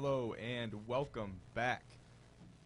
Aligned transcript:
Hello 0.00 0.32
and 0.34 0.86
welcome 0.86 1.40
back 1.54 1.82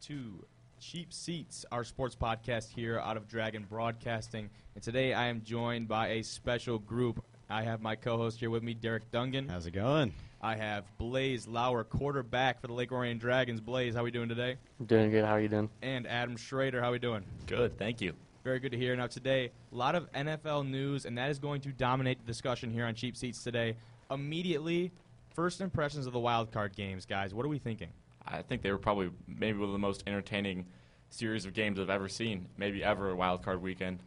to 0.02 0.44
Cheap 0.78 1.14
Seats, 1.14 1.64
our 1.72 1.82
sports 1.82 2.14
podcast 2.14 2.68
here 2.68 2.98
out 2.98 3.16
of 3.16 3.26
Dragon 3.26 3.64
Broadcasting. 3.66 4.50
And 4.74 4.84
today 4.84 5.14
I 5.14 5.28
am 5.28 5.40
joined 5.42 5.88
by 5.88 6.08
a 6.08 6.24
special 6.24 6.78
group. 6.78 7.24
I 7.48 7.62
have 7.62 7.80
my 7.80 7.96
co-host 7.96 8.38
here 8.38 8.50
with 8.50 8.62
me, 8.62 8.74
Derek 8.74 9.10
Dungan. 9.10 9.48
How's 9.48 9.64
it 9.64 9.70
going? 9.70 10.12
I 10.42 10.56
have 10.56 10.84
Blaze 10.98 11.48
Lauer, 11.48 11.84
quarterback 11.84 12.60
for 12.60 12.66
the 12.66 12.74
Lake 12.74 12.92
Orion 12.92 13.16
Dragons. 13.16 13.62
Blaze, 13.62 13.94
how 13.94 14.02
are 14.02 14.04
we 14.04 14.10
doing 14.10 14.28
today? 14.28 14.58
Doing 14.84 15.10
good. 15.10 15.24
How 15.24 15.32
are 15.32 15.40
you 15.40 15.48
doing? 15.48 15.70
And 15.80 16.06
Adam 16.06 16.36
Schrader, 16.36 16.82
how 16.82 16.90
are 16.90 16.92
we 16.92 16.98
doing? 16.98 17.24
Good, 17.46 17.78
thank 17.78 18.02
you. 18.02 18.12
Very 18.44 18.60
good 18.60 18.72
to 18.72 18.76
hear. 18.76 18.94
Now 18.94 19.06
today, 19.06 19.52
a 19.72 19.74
lot 19.74 19.94
of 19.94 20.12
NFL 20.12 20.68
news, 20.68 21.06
and 21.06 21.16
that 21.16 21.30
is 21.30 21.38
going 21.38 21.62
to 21.62 21.70
dominate 21.70 22.20
the 22.20 22.26
discussion 22.26 22.70
here 22.70 22.84
on 22.84 22.94
Cheap 22.94 23.16
Seats 23.16 23.42
today. 23.42 23.74
Immediately, 24.10 24.92
first 25.34 25.60
impressions 25.60 26.06
of 26.06 26.12
the 26.12 26.18
wild 26.18 26.52
card 26.52 26.74
games, 26.76 27.06
guys. 27.06 27.34
What 27.34 27.44
are 27.44 27.48
we 27.48 27.58
thinking? 27.58 27.88
I 28.26 28.42
think 28.42 28.62
they 28.62 28.70
were 28.70 28.78
probably 28.78 29.10
maybe 29.26 29.58
one 29.58 29.68
of 29.68 29.72
the 29.72 29.78
most 29.78 30.04
entertaining 30.06 30.66
series 31.10 31.44
of 31.44 31.54
games 31.54 31.78
I've 31.78 31.90
ever 31.90 32.08
seen, 32.08 32.46
maybe 32.56 32.82
ever 32.84 33.10
a 33.10 33.16
wild 33.16 33.42
card 33.42 33.60
weekend. 33.60 33.98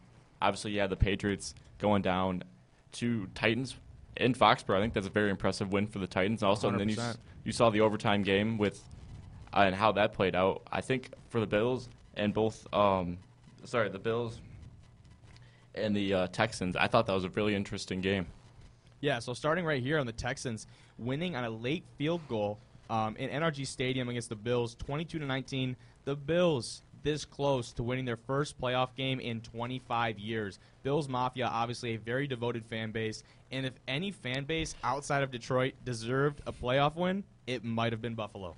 Obviously, 0.42 0.72
you 0.72 0.80
had 0.80 0.90
the 0.90 0.96
Patriots 0.96 1.54
going 1.80 2.02
down 2.02 2.44
to 2.94 3.28
Titans 3.36 3.76
in 4.18 4.34
Foxborough. 4.34 4.78
I 4.78 4.82
think 4.82 4.94
that's 4.94 5.08
a 5.08 5.12
very 5.12 5.30
impressive 5.30 5.72
win 5.72 5.88
for 5.88 6.00
the 6.00 6.08
Titans. 6.08 6.44
Also, 6.44 6.70
and 6.70 6.80
then 6.80 6.90
you, 6.90 6.98
you 7.44 7.52
saw 7.52 7.70
the 7.70 7.82
overtime 7.82 8.24
game 8.24 8.58
with 8.58 8.82
uh, 9.54 9.62
and 9.62 9.76
how 9.76 9.92
that 9.94 10.14
played 10.14 10.36
out. 10.36 10.64
I 10.72 10.82
think 10.82 11.10
for 11.30 11.40
the 11.40 11.48
Bills 11.48 11.90
and 12.16 12.34
both, 12.34 12.66
um, 12.74 13.18
sorry, 13.64 13.90
the 13.90 14.00
Bills 14.00 14.40
and 15.74 15.96
the 15.96 16.14
uh, 16.14 16.28
Texans, 16.28 16.76
I 16.76 16.88
thought 16.88 17.08
that 17.08 17.14
was 17.14 17.26
a 17.26 17.30
really 17.30 17.56
interesting 17.56 18.02
game. 18.02 18.28
Yeah, 19.02 19.20
so 19.20 19.34
starting 19.34 19.66
right 19.66 19.84
here 19.84 20.00
on 20.00 20.06
the 20.06 20.14
Texans 20.14 20.68
winning 20.98 21.36
on 21.36 21.44
a 21.44 21.50
late 21.50 21.84
field 21.98 22.22
goal 22.28 22.58
um, 22.90 23.16
in 23.18 23.30
NRG 23.30 23.66
Stadium 23.68 24.10
against 24.10 24.30
the 24.30 24.36
Bills, 24.36 24.76
22 24.76 25.20
to 25.20 25.26
19. 25.26 25.76
The 26.06 26.16
Bills 26.16 26.82
this 27.06 27.24
close 27.24 27.72
to 27.72 27.84
winning 27.84 28.04
their 28.04 28.18
first 28.18 28.60
playoff 28.60 28.96
game 28.96 29.20
in 29.20 29.40
25 29.40 30.18
years. 30.18 30.60
Bills 30.82 31.08
Mafia, 31.08 31.46
obviously 31.46 31.94
a 31.94 31.98
very 31.98 32.26
devoted 32.26 32.66
fan 32.66 32.92
base, 32.92 33.24
and 33.52 33.66
if 33.66 33.74
any 33.88 34.10
fan 34.12 34.44
base 34.44 34.76
outside 34.84 35.22
of 35.22 35.30
Detroit 35.32 35.76
deserved 35.86 36.42
a 36.48 36.52
playoff 36.52 36.96
win, 36.96 37.24
it 37.46 37.64
might 37.64 37.94
have 37.94 38.02
been 38.02 38.16
Buffalo. 38.16 38.56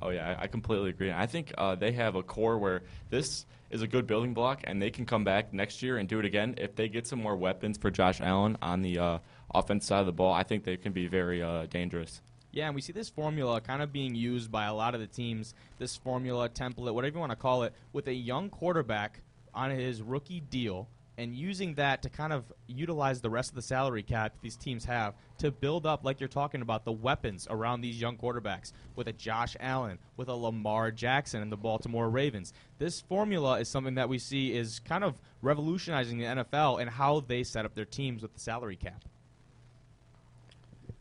Oh 0.00 0.08
yeah, 0.08 0.34
I 0.38 0.46
completely 0.46 0.90
agree. 0.90 1.12
I 1.12 1.26
think 1.26 1.52
uh, 1.58 1.74
they 1.74 1.92
have 1.92 2.16
a 2.16 2.22
core 2.22 2.58
where 2.58 2.82
this 3.10 3.44
is 3.70 3.82
a 3.82 3.86
good 3.86 4.06
building 4.06 4.32
block, 4.32 4.62
and 4.64 4.80
they 4.80 4.90
can 4.90 5.04
come 5.04 5.22
back 5.22 5.52
next 5.52 5.82
year 5.82 5.98
and 5.98 6.08
do 6.08 6.18
it 6.18 6.24
again 6.24 6.54
if 6.56 6.74
they 6.74 6.88
get 6.88 7.06
some 7.06 7.20
more 7.20 7.36
weapons 7.36 7.76
for 7.76 7.90
Josh 7.90 8.20
Allen 8.20 8.56
on 8.62 8.80
the 8.80 8.98
uh, 8.98 9.18
offense 9.54 9.86
side 9.86 10.00
of 10.00 10.06
the 10.06 10.12
ball. 10.12 10.32
I 10.32 10.42
think 10.42 10.64
they 10.64 10.76
can 10.76 10.92
be 10.92 11.06
very 11.06 11.42
uh, 11.42 11.66
dangerous. 11.66 12.20
Yeah, 12.52 12.66
and 12.66 12.74
we 12.74 12.82
see 12.82 12.92
this 12.92 13.08
formula 13.08 13.60
kind 13.62 13.80
of 13.80 13.92
being 13.92 14.14
used 14.14 14.52
by 14.52 14.66
a 14.66 14.74
lot 14.74 14.94
of 14.94 15.00
the 15.00 15.06
teams. 15.06 15.54
This 15.78 15.96
formula, 15.96 16.50
template, 16.50 16.92
whatever 16.92 17.14
you 17.14 17.20
want 17.20 17.32
to 17.32 17.36
call 17.36 17.62
it, 17.62 17.72
with 17.94 18.08
a 18.08 18.14
young 18.14 18.50
quarterback 18.50 19.20
on 19.54 19.70
his 19.70 20.02
rookie 20.02 20.40
deal, 20.40 20.88
and 21.16 21.34
using 21.34 21.74
that 21.74 22.02
to 22.02 22.10
kind 22.10 22.32
of 22.32 22.52
utilize 22.66 23.20
the 23.20 23.30
rest 23.30 23.50
of 23.50 23.54
the 23.54 23.62
salary 23.62 24.02
cap 24.02 24.34
these 24.40 24.56
teams 24.56 24.84
have 24.84 25.14
to 25.38 25.50
build 25.50 25.86
up, 25.86 26.04
like 26.04 26.20
you're 26.20 26.28
talking 26.28 26.62
about, 26.62 26.84
the 26.84 26.92
weapons 26.92 27.46
around 27.50 27.80
these 27.80 28.00
young 28.00 28.16
quarterbacks 28.16 28.72
with 28.96 29.08
a 29.08 29.12
Josh 29.12 29.56
Allen, 29.60 29.98
with 30.16 30.28
a 30.28 30.34
Lamar 30.34 30.90
Jackson, 30.90 31.42
and 31.42 31.50
the 31.50 31.56
Baltimore 31.56 32.10
Ravens. 32.10 32.52
This 32.78 33.00
formula 33.00 33.60
is 33.60 33.68
something 33.68 33.94
that 33.94 34.08
we 34.08 34.18
see 34.18 34.52
is 34.54 34.78
kind 34.78 35.04
of 35.04 35.14
revolutionizing 35.40 36.18
the 36.18 36.24
NFL 36.24 36.80
and 36.80 36.90
how 36.90 37.20
they 37.20 37.44
set 37.44 37.64
up 37.64 37.74
their 37.74 37.84
teams 37.84 38.22
with 38.22 38.34
the 38.34 38.40
salary 38.40 38.76
cap. 38.76 39.04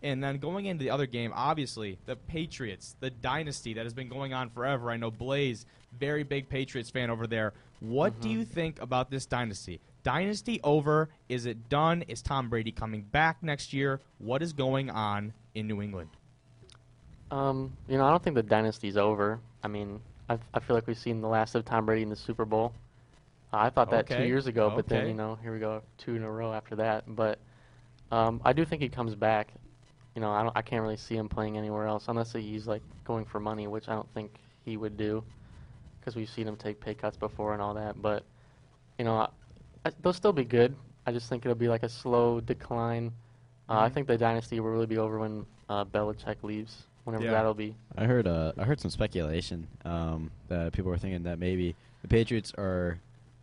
And 0.04 0.24
then 0.24 0.38
going 0.38 0.66
into 0.66 0.84
the 0.84 0.90
other 0.90 1.06
game, 1.06 1.32
obviously 1.36 2.00
the 2.06 2.16
Patriots, 2.16 2.96
the 3.00 3.10
dynasty 3.10 3.74
that 3.76 3.86
has 3.86 3.94
been 3.94 4.10
going 4.10 4.34
on 4.34 4.50
forever. 4.50 4.90
I 4.90 4.98
know 4.98 5.12
Blaze, 5.12 5.66
very 6.00 6.24
big 6.24 6.50
Patriots 6.50 6.90
fan 6.90 7.10
over 7.10 7.28
there. 7.28 7.54
What 7.80 8.20
do 8.20 8.30
you 8.30 8.46
think 8.46 8.82
about 8.82 9.12
this 9.12 9.26
dynasty? 9.26 9.80
Dynasty 10.04 10.60
over? 10.64 11.10
Is 11.30 11.46
it 11.46 11.70
done? 11.70 12.04
Is 12.08 12.22
Tom 12.22 12.50
Brady 12.50 12.72
coming 12.72 13.04
back 13.04 13.44
next 13.44 13.74
year? 13.74 14.02
What 14.18 14.42
is 14.42 14.54
going 14.54 14.90
on 14.90 15.34
in 15.54 15.68
New 15.68 15.82
England? 15.82 16.10
Um, 17.30 17.72
you 17.88 17.98
know, 17.98 18.06
I 18.06 18.10
don't 18.10 18.22
think 18.24 18.36
the 18.36 18.44
dynasty's 18.44 18.98
over. 18.98 19.40
I 19.64 19.68
mean, 19.68 20.00
I, 20.30 20.38
I 20.54 20.60
feel 20.60 20.76
like 20.76 20.88
we've 20.88 20.98
seen 20.98 21.22
the 21.22 21.28
last 21.28 21.56
of 21.56 21.66
Tom 21.66 21.86
Brady 21.86 22.02
in 22.02 22.10
the 22.10 22.16
Super 22.16 22.46
Bowl. 22.46 22.74
Uh, 23.54 23.58
I 23.58 23.70
thought 23.70 23.90
that 23.92 24.08
two 24.08 24.26
years 24.28 24.48
ago, 24.48 24.70
but 24.76 24.88
then 24.88 25.08
you 25.08 25.14
know, 25.14 25.38
here 25.42 25.54
we 25.54 25.60
go, 25.60 25.82
two 25.98 26.16
in 26.16 26.24
a 26.24 26.32
row 26.32 26.54
after 26.54 26.76
that. 26.78 27.04
But 27.08 27.40
um, 28.12 28.42
I 28.44 28.54
do 28.54 28.66
think 28.66 28.82
he 28.82 28.90
comes 28.90 29.16
back. 29.16 29.54
You 30.16 30.22
know, 30.22 30.32
I 30.32 30.44
don't, 30.44 30.56
I 30.58 30.62
can't 30.62 30.82
really 30.82 30.98
see 30.98 31.16
him 31.16 31.30
playing 31.30 31.58
anywhere 31.58 31.88
else 31.88 32.06
unless 32.08 32.34
he's 32.34 32.68
like 32.68 32.82
going 33.06 33.26
for 33.26 33.40
money, 33.40 33.68
which 33.68 33.88
I 33.88 33.94
don't 33.94 34.12
think 34.14 34.40
he 34.66 34.76
would 34.78 34.98
do, 34.98 35.24
because 36.00 36.16
we've 36.16 36.30
seen 36.30 36.48
him 36.48 36.58
take 36.58 36.80
pay 36.82 36.94
cuts 36.94 37.16
before 37.18 37.54
and 37.54 37.62
all 37.62 37.74
that. 37.76 38.02
But 38.02 38.26
you 39.00 39.06
know, 39.06 39.16
I, 39.16 39.30
I, 39.86 39.92
they'll 40.02 40.14
still 40.14 40.34
be 40.34 40.44
good. 40.44 40.76
I 41.06 41.12
just 41.12 41.30
think 41.30 41.46
it'll 41.46 41.56
be 41.56 41.70
like 41.70 41.84
a 41.84 41.90
slow 41.90 42.42
decline. 42.42 43.12
Uh, 43.70 43.80
I 43.80 43.90
Mhm. 43.90 43.94
think 43.94 44.08
the 44.08 44.18
dynasty 44.18 44.60
will 44.60 44.70
really 44.70 44.86
be 44.86 44.98
over 44.98 45.18
when 45.20 45.46
uh, 45.70 45.86
Belichick 45.86 46.44
leaves, 46.44 46.84
whenever 47.06 47.24
Yeah. 47.24 47.32
that'll 47.32 47.54
be. 47.54 47.76
I 47.98 48.06
heard 48.06 48.28
uh, 48.28 48.52
I 48.58 48.66
heard 48.66 48.82
some 48.82 48.92
speculation 48.92 49.68
um, 49.86 50.32
that 50.50 50.74
people 50.74 50.92
were 50.92 50.98
thinking 50.98 51.24
that 51.24 51.40
maybe 51.40 51.76
the 52.02 52.10
Patriots 52.10 52.54
are 52.58 53.00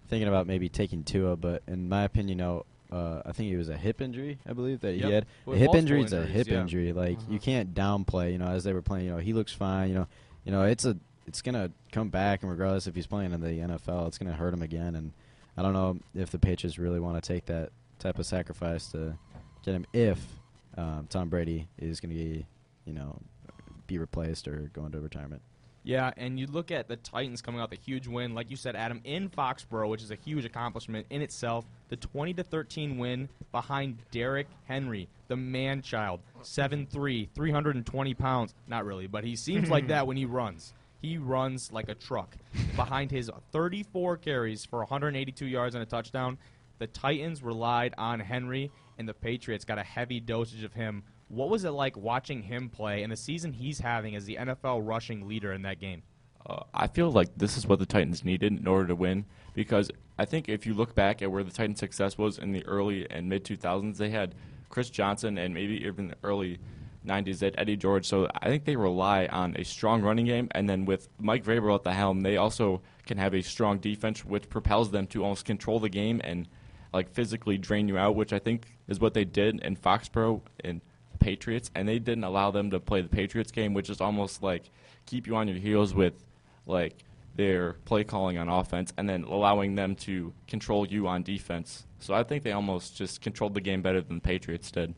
thinking 0.08 0.28
about 0.28 0.46
maybe 0.46 0.68
taking 0.68 1.02
Tua, 1.02 1.36
but 1.36 1.62
in 1.66 1.88
my 1.88 2.04
opinion, 2.04 2.38
no. 2.38 2.66
Uh, 2.90 3.20
I 3.26 3.32
think 3.32 3.52
it 3.52 3.56
was 3.58 3.68
a 3.68 3.76
hip 3.76 4.00
injury, 4.00 4.38
I 4.46 4.54
believe 4.54 4.80
that 4.80 4.94
Yep. 4.94 5.04
he 5.06 5.12
had. 5.12 5.26
A 5.46 5.56
hip 5.56 5.74
injury 5.74 6.02
is 6.02 6.12
a 6.14 6.24
hip 6.24 6.46
yeah. 6.48 6.60
injury. 6.62 6.92
Like 6.92 7.18
you 7.28 7.38
Mhm. 7.38 7.42
can't 7.42 7.74
downplay. 7.74 8.32
You 8.32 8.38
know, 8.38 8.46
as 8.48 8.64
they 8.64 8.72
were 8.72 8.80
playing, 8.82 9.06
you 9.06 9.10
know, 9.12 9.18
he 9.18 9.32
looks 9.34 9.52
fine. 9.52 9.90
You 9.90 9.94
know, 9.96 10.06
you 10.44 10.52
know, 10.52 10.62
it's 10.64 10.84
a 10.86 10.96
it's 11.26 11.42
gonna 11.42 11.70
come 11.92 12.08
back, 12.08 12.42
and 12.42 12.50
regardless 12.50 12.86
if 12.86 12.94
he's 12.94 13.06
playing 13.06 13.32
in 13.32 13.40
the 13.42 13.60
NFL, 13.60 14.06
it's 14.06 14.16
gonna 14.16 14.32
hurt 14.32 14.54
him 14.54 14.62
again. 14.62 14.94
And 14.94 15.12
I 15.58 15.62
don't 15.62 15.74
know 15.74 15.98
if 16.14 16.30
the 16.30 16.38
Patriots 16.38 16.78
really 16.78 16.98
want 17.00 17.22
to 17.22 17.26
take 17.26 17.44
that 17.46 17.70
type 17.98 18.18
of 18.18 18.24
sacrifice 18.24 18.90
to 18.92 19.18
get 19.62 19.74
him 19.74 19.84
if 19.92 20.40
um, 20.78 21.06
Tom 21.10 21.28
Brady 21.28 21.68
is 21.78 22.00
gonna 22.00 22.14
be, 22.14 22.46
you 22.86 22.94
know, 22.94 23.20
be 23.86 23.98
replaced 23.98 24.48
or 24.48 24.70
go 24.72 24.86
into 24.86 25.00
retirement. 25.00 25.42
Yeah, 25.82 26.12
and 26.16 26.38
you 26.38 26.46
look 26.46 26.70
at 26.70 26.88
the 26.88 26.96
Titans 26.96 27.40
coming 27.40 27.60
out 27.60 27.70
the 27.70 27.76
huge 27.76 28.06
win, 28.06 28.34
like 28.34 28.50
you 28.50 28.56
said, 28.56 28.76
Adam, 28.76 29.00
in 29.04 29.30
Foxborough, 29.30 29.88
which 29.88 30.02
is 30.02 30.10
a 30.10 30.16
huge 30.16 30.44
accomplishment 30.44 31.06
in 31.10 31.22
itself. 31.22 31.64
The 31.88 31.96
20 31.96 32.34
to 32.34 32.42
13 32.42 32.98
win 32.98 33.28
behind 33.52 33.98
Derrick 34.10 34.48
Henry, 34.64 35.08
the 35.28 35.36
man 35.36 35.80
child, 35.80 36.20
7'3", 36.42 37.28
320 37.34 38.14
pounds. 38.14 38.54
Not 38.66 38.84
really, 38.84 39.06
but 39.06 39.24
he 39.24 39.36
seems 39.36 39.70
like 39.70 39.88
that 39.88 40.06
when 40.06 40.16
he 40.16 40.26
runs. 40.26 40.74
He 41.00 41.16
runs 41.16 41.72
like 41.72 41.88
a 41.88 41.94
truck. 41.94 42.36
behind 42.76 43.10
his 43.10 43.30
34 43.52 44.18
carries 44.18 44.64
for 44.64 44.80
182 44.80 45.46
yards 45.46 45.74
and 45.74 45.82
a 45.82 45.86
touchdown, 45.86 46.38
the 46.78 46.86
Titans 46.86 47.42
relied 47.42 47.94
on 47.98 48.20
Henry, 48.20 48.70
and 48.98 49.08
the 49.08 49.14
Patriots 49.14 49.64
got 49.64 49.78
a 49.78 49.82
heavy 49.82 50.20
dosage 50.20 50.64
of 50.64 50.72
him. 50.72 51.04
What 51.28 51.50
was 51.50 51.64
it 51.64 51.70
like 51.70 51.96
watching 51.96 52.42
him 52.42 52.68
play 52.68 53.02
and 53.02 53.12
the 53.12 53.16
season 53.16 53.52
he's 53.52 53.78
having 53.78 54.16
as 54.16 54.24
the 54.24 54.36
NFL 54.36 54.86
rushing 54.86 55.28
leader 55.28 55.52
in 55.52 55.62
that 55.62 55.78
game? 55.78 56.02
Uh, 56.46 56.62
I 56.72 56.86
feel 56.86 57.10
like 57.10 57.28
this 57.36 57.56
is 57.56 57.66
what 57.66 57.78
the 57.78 57.86
Titans 57.86 58.24
needed 58.24 58.52
in 58.52 58.66
order 58.66 58.88
to 58.88 58.94
win 58.94 59.26
because 59.54 59.90
I 60.18 60.24
think 60.24 60.48
if 60.48 60.66
you 60.66 60.74
look 60.74 60.94
back 60.94 61.20
at 61.20 61.30
where 61.30 61.44
the 61.44 61.50
Titans' 61.50 61.80
success 61.80 62.16
was 62.16 62.38
in 62.38 62.52
the 62.52 62.64
early 62.64 63.08
and 63.10 63.28
mid 63.28 63.44
2000s, 63.44 63.96
they 63.98 64.10
had 64.10 64.34
Chris 64.70 64.88
Johnson 64.88 65.36
and 65.38 65.52
maybe 65.52 65.84
even 65.84 66.08
the 66.08 66.16
early 66.22 66.58
90s, 67.06 67.38
they 67.38 67.46
had 67.46 67.54
Eddie 67.58 67.76
George. 67.76 68.06
So 68.06 68.28
I 68.40 68.48
think 68.48 68.64
they 68.64 68.76
rely 68.76 69.26
on 69.26 69.56
a 69.56 69.64
strong 69.64 70.02
running 70.02 70.26
game, 70.26 70.48
and 70.52 70.68
then 70.68 70.84
with 70.84 71.08
Mike 71.18 71.44
Vrabel 71.44 71.74
at 71.74 71.82
the 71.82 71.92
helm, 71.92 72.20
they 72.20 72.36
also 72.36 72.82
can 73.06 73.18
have 73.18 73.34
a 73.34 73.42
strong 73.42 73.78
defense, 73.78 74.24
which 74.24 74.48
propels 74.48 74.90
them 74.90 75.06
to 75.08 75.22
almost 75.22 75.44
control 75.44 75.80
the 75.80 75.88
game 75.88 76.20
and 76.24 76.48
like 76.92 77.10
physically 77.10 77.58
drain 77.58 77.88
you 77.88 77.98
out, 77.98 78.14
which 78.14 78.32
I 78.32 78.38
think 78.38 78.66
is 78.86 79.00
what 79.00 79.14
they 79.14 79.24
did 79.24 79.60
in 79.60 79.76
Foxborough 79.76 80.40
and 80.64 80.80
Patriots, 81.18 81.70
and 81.74 81.88
they 81.88 81.98
didn't 81.98 82.24
allow 82.24 82.50
them 82.50 82.70
to 82.70 82.80
play 82.80 83.00
the 83.00 83.08
Patriots 83.08 83.52
game, 83.52 83.74
which 83.74 83.90
is 83.90 84.00
almost 84.00 84.42
like 84.42 84.70
keep 85.06 85.26
you 85.26 85.36
on 85.36 85.48
your 85.48 85.58
heels 85.58 85.94
with 85.94 86.14
like 86.66 87.04
their 87.34 87.74
play 87.84 88.04
calling 88.04 88.36
on 88.36 88.48
offense 88.48 88.92
and 88.98 89.08
then 89.08 89.24
allowing 89.24 89.76
them 89.76 89.94
to 89.94 90.32
control 90.46 90.86
you 90.86 91.06
on 91.06 91.22
defense. 91.22 91.86
So 92.00 92.12
I 92.12 92.24
think 92.24 92.42
they 92.42 92.52
almost 92.52 92.96
just 92.96 93.20
controlled 93.20 93.54
the 93.54 93.60
game 93.60 93.80
better 93.80 94.00
than 94.00 94.16
the 94.16 94.22
Patriots 94.22 94.70
did. 94.70 94.94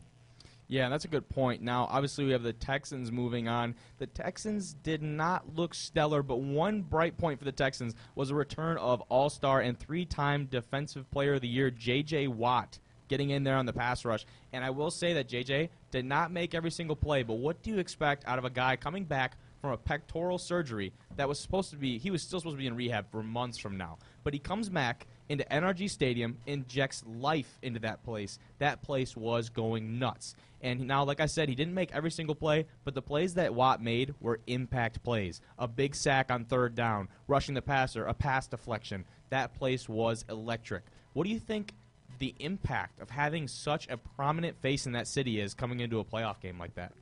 Yeah, 0.71 0.87
that's 0.87 1.03
a 1.03 1.09
good 1.09 1.27
point. 1.27 1.61
Now, 1.61 1.85
obviously, 1.91 2.23
we 2.23 2.31
have 2.31 2.43
the 2.43 2.53
Texans 2.53 3.11
moving 3.11 3.49
on. 3.49 3.75
The 3.97 4.07
Texans 4.07 4.73
did 4.73 5.03
not 5.03 5.53
look 5.53 5.73
stellar, 5.73 6.23
but 6.23 6.39
one 6.39 6.81
bright 6.81 7.17
point 7.17 7.39
for 7.39 7.45
the 7.45 7.51
Texans 7.51 7.93
was 8.15 8.29
a 8.29 8.35
return 8.35 8.77
of 8.77 9.01
All 9.09 9.29
Star 9.29 9.59
and 9.59 9.77
three 9.77 10.05
time 10.05 10.45
Defensive 10.45 11.11
Player 11.11 11.33
of 11.33 11.41
the 11.41 11.49
Year, 11.49 11.71
J.J. 11.71 12.27
Watt, 12.27 12.79
getting 13.11 13.29
in 13.29 13.43
there 13.43 13.57
on 13.57 13.65
the 13.65 13.73
pass 13.73 14.05
rush. 14.05 14.25
And 14.53 14.63
I 14.63 14.69
will 14.69 14.89
say 14.89 15.13
that 15.13 15.27
J.J. 15.27 15.69
did 15.91 16.05
not 16.05 16.31
make 16.31 16.55
every 16.55 16.71
single 16.71 16.95
play, 16.95 17.23
but 17.23 17.35
what 17.35 17.61
do 17.61 17.69
you 17.69 17.77
expect 17.77 18.23
out 18.25 18.39
of 18.39 18.45
a 18.45 18.49
guy 18.49 18.77
coming 18.77 19.03
back 19.03 19.35
from 19.59 19.73
a 19.73 19.77
pectoral 19.77 20.37
surgery 20.37 20.93
that 21.17 21.27
was 21.27 21.37
supposed 21.37 21.69
to 21.71 21.75
be, 21.75 21.99
he 21.99 22.09
was 22.09 22.23
still 22.23 22.39
supposed 22.39 22.55
to 22.55 22.61
be 22.61 22.67
in 22.67 22.75
rehab 22.75 23.11
for 23.11 23.21
months 23.21 23.57
from 23.59 23.77
now. 23.77 23.97
But 24.23 24.33
he 24.33 24.39
comes 24.39 24.69
back 24.69 25.07
into 25.27 25.43
NRG 25.43 25.89
Stadium, 25.89 26.37
injects 26.47 27.03
life 27.05 27.59
into 27.61 27.81
that 27.81 28.01
place, 28.03 28.39
that 28.59 28.81
place 28.81 29.15
was 29.15 29.49
going 29.49 29.99
nuts. 29.99 30.33
And 30.61 30.87
now, 30.87 31.03
like 31.03 31.19
I 31.19 31.25
said, 31.25 31.49
he 31.49 31.55
didn't 31.55 31.73
make 31.73 31.91
every 31.91 32.11
single 32.11 32.35
play, 32.35 32.65
but 32.85 32.95
the 32.95 33.01
plays 33.01 33.33
that 33.33 33.53
Watt 33.53 33.83
made 33.83 34.15
were 34.21 34.39
impact 34.47 35.03
plays. 35.03 35.41
A 35.59 35.67
big 35.67 35.95
sack 35.95 36.31
on 36.31 36.45
third 36.45 36.75
down, 36.75 37.09
rushing 37.27 37.55
the 37.55 37.61
passer, 37.61 38.05
a 38.05 38.13
pass 38.13 38.47
deflection. 38.47 39.03
That 39.31 39.53
place 39.53 39.89
was 39.89 40.23
electric. 40.29 40.83
What 41.13 41.25
do 41.25 41.29
you 41.29 41.39
think 41.39 41.73
the 42.21 42.35
impact 42.39 43.01
of 43.01 43.09
having 43.09 43.47
such 43.47 43.87
a 43.89 43.97
prominent 43.97 44.55
face 44.61 44.85
in 44.85 44.91
that 44.93 45.07
city 45.07 45.39
is 45.41 45.55
coming 45.55 45.79
into 45.79 45.99
a 45.99 46.05
playoff 46.05 46.39
game 46.39 46.59
like 46.59 46.75
that? 46.75 46.93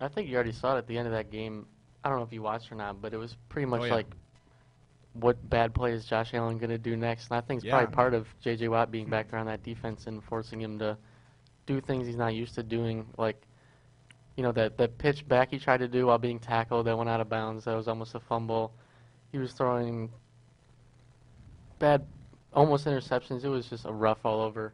I 0.00 0.08
think 0.08 0.28
you 0.28 0.34
already 0.34 0.52
saw 0.52 0.74
it 0.74 0.78
at 0.78 0.86
the 0.86 0.96
end 0.96 1.06
of 1.06 1.12
that 1.12 1.30
game. 1.30 1.66
I 2.02 2.08
don't 2.08 2.18
know 2.18 2.24
if 2.24 2.32
you 2.32 2.40
watched 2.40 2.72
or 2.72 2.74
not, 2.74 3.02
but 3.02 3.12
it 3.12 3.18
was 3.18 3.36
pretty 3.50 3.66
much 3.66 3.82
Oh, 3.82 3.84
yeah. 3.84 3.94
like 3.94 4.06
what 5.12 5.36
bad 5.50 5.74
play 5.74 5.92
is 5.92 6.06
Josh 6.06 6.32
Allen 6.32 6.56
going 6.56 6.70
to 6.70 6.78
do 6.78 6.96
next? 6.96 7.28
And 7.28 7.36
I 7.36 7.42
think 7.42 7.58
it's 7.58 7.66
Yeah. 7.66 7.72
probably 7.78 7.94
part 7.94 8.14
of 8.14 8.26
J.J. 8.40 8.68
Watt 8.68 8.90
being 8.90 9.08
back 9.10 9.30
there 9.30 9.38
on 9.38 9.46
that 9.46 9.62
defense 9.62 10.06
and 10.06 10.24
forcing 10.24 10.60
him 10.60 10.78
to 10.78 10.96
do 11.66 11.80
things 11.80 12.06
he's 12.06 12.16
not 12.16 12.34
used 12.34 12.54
to 12.54 12.62
doing. 12.62 13.06
Like, 13.18 13.40
you 14.36 14.42
know, 14.42 14.52
that, 14.52 14.78
that 14.78 14.96
pitch 14.98 15.26
back 15.28 15.50
he 15.50 15.58
tried 15.58 15.78
to 15.78 15.88
do 15.88 16.06
while 16.06 16.18
being 16.18 16.38
tackled 16.38 16.86
that 16.86 16.96
went 16.96 17.10
out 17.10 17.20
of 17.20 17.28
bounds. 17.28 17.64
That 17.64 17.74
was 17.74 17.88
almost 17.88 18.14
a 18.14 18.20
fumble. 18.20 18.72
He 19.32 19.38
was 19.38 19.52
throwing 19.52 20.10
bad, 21.78 22.06
almost 22.56 22.86
interceptions. 22.86 23.44
It 23.44 23.48
was 23.48 23.66
just 23.66 23.84
a 23.84 23.92
rough 23.92 24.24
all 24.24 24.40
over. 24.40 24.72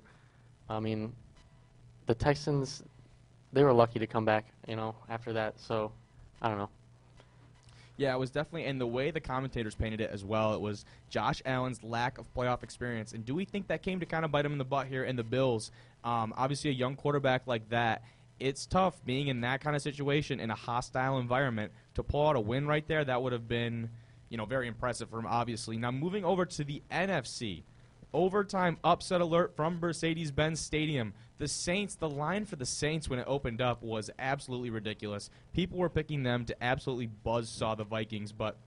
I 0.71 0.81
mean, 0.81 1.13
the 2.07 2.15
Texans, 2.15 2.83
they 3.53 3.63
were 3.63 3.73
lucky 3.73 3.99
to 3.99 4.07
come 4.07 4.25
back, 4.25 4.47
you 4.67 4.77
know, 4.77 4.95
after 5.11 5.33
that. 5.35 5.61
So, 5.61 5.93
I 6.41 6.49
don't 6.49 6.59
know. 6.59 6.71
Yeah, 7.99 8.15
it 8.15 8.19
was 8.19 8.31
definitely, 8.31 8.65
and 8.65 8.81
the 8.81 8.87
way 8.87 9.11
the 9.11 9.21
commentators 9.21 9.75
painted 9.75 10.01
it 10.01 10.11
as 10.11 10.25
well, 10.25 10.55
it 10.55 10.61
was 10.61 10.87
Josh 11.11 11.43
Allen's 11.45 11.83
lack 11.83 12.17
of 12.17 12.33
playoff 12.35 12.63
experience. 12.63 13.13
And 13.13 13.25
do 13.27 13.35
we 13.35 13.45
think 13.45 13.67
that 13.67 13.83
came 13.83 14.01
to 14.01 14.07
kind 14.07 14.25
of 14.25 14.31
bite 14.31 14.47
him 14.47 14.53
in 14.53 14.59
the 14.59 14.65
butt 14.65 14.87
here 14.87 15.05
in 15.05 15.17
the 15.17 15.23
Bills? 15.23 15.71
Um, 16.03 16.33
obviously, 16.37 16.71
a 16.71 16.73
young 16.73 16.97
quarterback 16.97 17.47
like 17.47 17.69
that, 17.69 18.03
it's 18.41 18.65
tough 18.65 19.05
being 19.05 19.29
in 19.29 19.43
that 19.43 19.61
kind 19.61 19.77
of 19.77 19.83
situation 19.83 20.41
in 20.41 20.51
a 20.51 20.55
hostile 20.55 21.19
environment 21.19 21.71
to 21.95 22.03
pull 22.03 22.27
out 22.27 22.35
a 22.35 22.41
win 22.41 22.67
right 22.67 22.87
there. 22.89 23.05
That 23.05 23.23
would 23.23 23.33
have 23.33 23.47
been, 23.47 23.91
you 24.31 24.39
know, 24.39 24.47
very 24.47 24.69
impressive 24.69 25.11
for 25.11 25.19
him. 25.19 25.27
Obviously, 25.27 25.77
now 25.77 25.91
moving 25.91 26.25
over 26.25 26.47
to 26.47 26.65
the 26.65 26.83
NFC. 26.91 27.63
Overtime 28.15 28.77
upset 28.85 29.21
alert 29.21 29.57
from 29.57 29.81
Mercedes 29.81 30.31
Benz 30.31 30.61
Stadium. 30.61 31.15
The 31.39 31.49
Saints, 31.49 31.95
the 31.95 32.11
line 32.11 32.45
for 32.45 32.57
the 32.57 32.67
Saints 32.67 33.09
when 33.09 33.19
it 33.19 33.27
opened 33.27 33.61
up 33.61 33.83
was 33.83 34.11
absolutely 34.19 34.71
ridiculous. 34.71 35.31
People 35.53 35.79
were 35.79 35.89
picking 35.89 36.23
them 36.23 36.45
to 36.45 36.63
absolutely 36.63 37.11
buzzsaw 37.25 37.77
the 37.77 37.85
Vikings, 37.85 38.31
but 38.33 38.59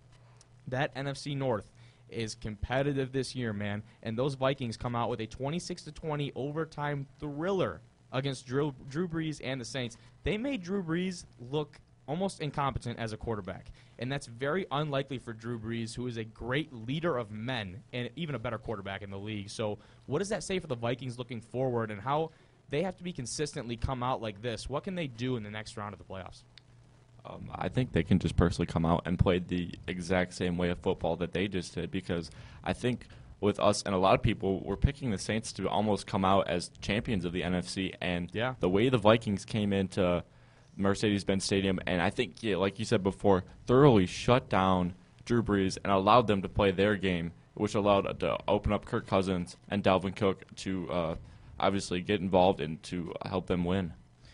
that 0.67 0.93
NFC 0.95 1.37
North 1.37 1.71
is 2.09 2.35
competitive 2.35 3.11
this 3.11 3.35
year, 3.35 3.53
man. 3.53 3.83
And 4.03 4.17
those 4.17 4.33
Vikings 4.33 4.77
come 4.77 4.95
out 4.95 5.09
with 5.09 5.21
a 5.21 5.27
26 5.27 5.83
to 5.83 5.91
20 5.91 6.31
overtime 6.35 7.05
thriller 7.19 7.81
against 8.11 8.47
Drew, 8.47 8.73
Drew 8.89 9.07
Brees 9.07 9.41
and 9.43 9.59
the 9.59 9.65
Saints. 9.65 9.97
They 10.23 10.37
made 10.37 10.63
Drew 10.63 10.83
Brees 10.83 11.25
look 11.51 11.79
almost 12.07 12.39
incompetent 12.41 12.99
as 12.99 13.13
a 13.13 13.17
quarterback. 13.17 13.71
And 13.99 14.11
that's 14.11 14.27
very 14.27 14.65
unlikely 14.71 15.17
for 15.19 15.33
Drew 15.33 15.57
Brees, 15.59 15.95
who 15.95 16.07
is 16.07 16.17
a 16.17 16.23
great 16.23 16.73
leader 16.73 17.17
of 17.17 17.31
men 17.31 17.81
and 17.93 18.09
even 18.15 18.35
a 18.35 18.39
better 18.39 18.57
quarterback 18.57 19.01
in 19.01 19.09
the 19.09 19.17
league. 19.17 19.49
So, 19.49 19.79
what 20.05 20.19
does 20.19 20.29
that 20.29 20.43
say 20.43 20.59
for 20.59 20.67
the 20.67 20.75
Vikings 20.75 21.17
looking 21.17 21.41
forward 21.41 21.91
and 21.91 22.01
how 22.01 22.31
they 22.69 22.83
have 22.83 22.97
to 22.97 23.03
be 23.03 23.13
consistently 23.13 23.77
come 23.77 24.03
out 24.03 24.21
like 24.21 24.41
this? 24.41 24.69
What 24.69 24.83
can 24.83 24.95
they 24.95 25.07
do 25.07 25.35
in 25.37 25.43
the 25.43 25.51
next 25.51 25.77
round 25.77 25.93
of 25.93 25.99
the 25.99 26.05
playoffs? 26.05 26.43
Um, 27.25 27.49
I 27.55 27.69
think 27.69 27.91
they 27.91 28.03
can 28.03 28.19
just 28.19 28.35
personally 28.35 28.67
come 28.67 28.85
out 28.85 29.03
and 29.05 29.17
play 29.17 29.39
the 29.39 29.73
exact 29.87 30.33
same 30.33 30.57
way 30.57 30.69
of 30.69 30.77
football 30.79 31.15
that 31.17 31.33
they 31.33 31.47
just 31.47 31.73
did 31.73 31.89
because 31.89 32.29
I 32.63 32.73
think 32.73 33.07
with 33.41 33.59
us 33.59 33.81
and 33.83 33.95
a 33.95 33.97
lot 33.97 34.13
of 34.13 34.21
people 34.21 34.61
we're 34.63 34.75
picking 34.75 35.09
the 35.09 35.17
Saints 35.17 35.51
to 35.53 35.67
almost 35.67 36.05
come 36.05 36.23
out 36.23 36.47
as 36.47 36.69
champions 36.81 37.25
of 37.25 37.33
the 37.33 37.41
NFC 37.41 37.93
and 37.99 38.29
Yeah. 38.31 38.53
the 38.59 38.69
way 38.69 38.89
the 38.89 38.97
Vikings 38.99 39.43
came 39.43 39.73
into 39.73 40.23
Mercedes-Benz 40.77 41.43
Stadium 41.43 41.79
and 41.85 42.01
I 42.01 42.09
think 42.09 42.41
yeah, 42.41 42.57
like 42.57 42.79
you 42.79 42.85
said 42.85 43.03
before 43.03 43.43
thoroughly 43.65 44.05
shut 44.05 44.49
down 44.49 44.93
Drew 45.25 45.41
Brees 45.41 45.77
and 45.83 45.91
allowed 45.91 46.27
them 46.27 46.41
to 46.41 46.49
play 46.49 46.71
their 46.71 46.95
game 46.95 47.31
which 47.55 47.73
allowed 47.73 48.19
to 48.19 48.37
open 48.47 48.71
up 48.71 48.85
Kirk 48.85 49.07
Cousins 49.07 49.57
and 49.69 49.83
Dalvin 49.83 50.15
Cook 50.15 50.43
to 50.57 50.91
uh, 50.91 51.15
obviously 51.59 52.01
get 52.01 52.21
involved 52.21 52.61
and 52.61 52.81
to 52.83 53.13
help 53.25 53.47
them 53.47 53.65
win. 53.65 53.93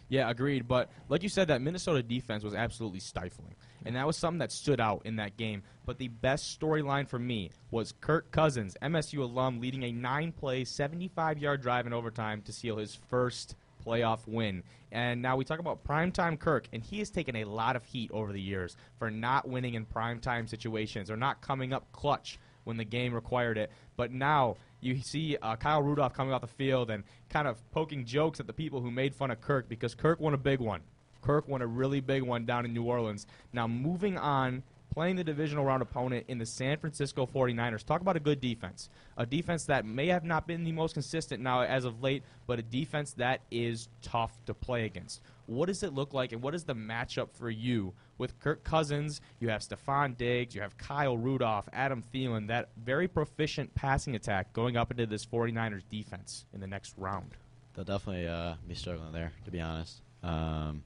Yeah, 0.09 0.29
agreed. 0.29 0.67
But 0.67 0.91
like 1.07 1.23
you 1.23 1.29
said, 1.29 1.47
that 1.47 1.61
Minnesota 1.61 2.03
defense 2.03 2.44
was 2.44 2.53
absolutely 2.53 2.99
stifling. 2.99 3.55
And 3.85 3.95
that 3.95 4.05
was 4.05 4.17
something 4.17 4.39
that 4.39 4.51
stood 4.51 4.81
out 4.81 5.03
in 5.05 5.15
that 5.15 5.37
game. 5.37 5.63
But 5.85 5.99
the 5.99 6.09
best 6.09 6.59
storyline 6.59 7.07
for 7.07 7.17
me 7.17 7.51
was 7.71 7.94
Kirk 8.01 8.29
Cousins, 8.31 8.75
MSU 8.81 9.19
alum, 9.19 9.61
leading 9.61 9.83
a 9.83 9.91
nine 9.91 10.33
play, 10.33 10.65
75 10.65 11.37
yard 11.39 11.61
drive 11.61 11.87
in 11.87 11.94
overtime 11.94 12.41
to 12.41 12.51
seal 12.51 12.77
his 12.77 12.94
first 12.94 13.55
playoff 13.86 14.28
win. 14.28 14.63
And 14.92 15.22
now 15.22 15.38
we 15.38 15.45
talk 15.45 15.60
about 15.60 15.83
primetime 15.83 16.38
Kirk, 16.38 16.68
and 16.74 16.83
he 16.83 17.00
has 17.00 17.10
taken 17.10 17.38
a 17.38 17.45
lot 17.45 17.75
of 17.75 17.83
heat 17.83 18.12
over 18.12 18.33
the 18.33 18.42
years 18.42 18.75
for 18.98 19.10
not 19.10 19.48
winning 19.48 19.75
in 19.75 19.86
primetime 19.86 20.50
situations 20.50 21.10
or 21.10 21.18
not 21.18 21.42
coming 21.42 21.74
up 21.74 21.92
clutch 21.92 22.39
when 22.63 22.78
the 22.78 22.86
game 22.86 23.13
required 23.13 23.57
it. 23.57 23.72
But 23.95 24.12
now 24.12 24.57
you 24.81 25.01
see 25.01 25.38
uh, 25.42 25.56
Kyle 25.56 25.81
Rudolph 25.81 26.13
coming 26.13 26.33
off 26.33 26.42
the 26.42 26.48
field 26.48 26.89
and 26.89 27.04
kind 27.30 27.48
of 27.48 27.57
poking 27.72 28.06
jokes 28.06 28.39
at 28.39 28.48
the 28.48 28.54
people 28.54 28.81
who 28.81 28.92
made 28.92 29.16
fun 29.16 29.31
of 29.31 29.42
Kirk 29.42 29.69
because 29.69 29.95
Kirk 29.95 30.19
won 30.19 30.33
a 30.33 30.38
big 30.38 30.60
one. 30.60 30.81
Kirk 31.22 31.48
won 31.48 31.62
a 31.62 31.68
really 31.68 32.00
big 32.01 32.24
one 32.24 32.45
down 32.45 32.66
in 32.66 32.74
New 32.74 32.83
Orleans. 32.83 33.28
Now 33.54 33.68
moving 33.68 34.18
on, 34.18 34.63
playing 34.91 35.15
the 35.15 35.23
divisional 35.23 35.65
round 35.65 35.81
opponent 35.81 36.25
in 36.27 36.38
the 36.38 36.45
San 36.45 36.77
Francisco 36.77 37.25
49ers. 37.25 37.83
Talk 37.83 38.01
about 38.01 38.17
a 38.17 38.19
good 38.19 38.41
defense. 38.41 38.89
A 39.17 39.25
defense 39.25 39.65
that 39.65 39.85
may 39.85 40.07
have 40.07 40.23
not 40.23 40.45
been 40.45 40.63
the 40.63 40.71
most 40.71 40.93
consistent 40.93 41.41
now 41.41 41.61
as 41.61 41.85
of 41.85 42.03
late, 42.03 42.23
but 42.45 42.59
a 42.59 42.61
defense 42.61 43.13
that 43.13 43.41
is 43.49 43.88
tough 44.01 44.33
to 44.45 44.53
play 44.53 44.85
against. 44.85 45.21
What 45.47 45.67
does 45.67 45.83
it 45.83 45.93
look 45.93 46.13
like 46.13 46.33
and 46.33 46.41
what 46.41 46.53
is 46.53 46.63
the 46.63 46.75
matchup 46.75 47.29
for 47.33 47.49
you 47.49 47.93
with 48.17 48.38
Kirk 48.39 48.63
Cousins? 48.63 49.21
You 49.39 49.49
have 49.49 49.61
Stefon 49.61 50.17
Diggs, 50.17 50.53
you 50.53 50.61
have 50.61 50.77
Kyle 50.77 51.17
Rudolph, 51.17 51.67
Adam 51.73 52.03
Thielen, 52.13 52.47
that 52.47 52.69
very 52.83 53.07
proficient 53.07 53.73
passing 53.73 54.15
attack 54.15 54.53
going 54.53 54.77
up 54.77 54.91
into 54.91 55.05
this 55.05 55.25
49ers 55.25 55.83
defense 55.89 56.45
in 56.53 56.59
the 56.59 56.67
next 56.67 56.94
round. 56.97 57.31
They'll 57.73 57.85
definitely 57.85 58.27
uh, 58.27 58.55
be 58.67 58.75
struggling 58.75 59.13
there, 59.13 59.31
to 59.45 59.51
be 59.51 59.61
honest. 59.61 60.01
Um, 60.23 60.83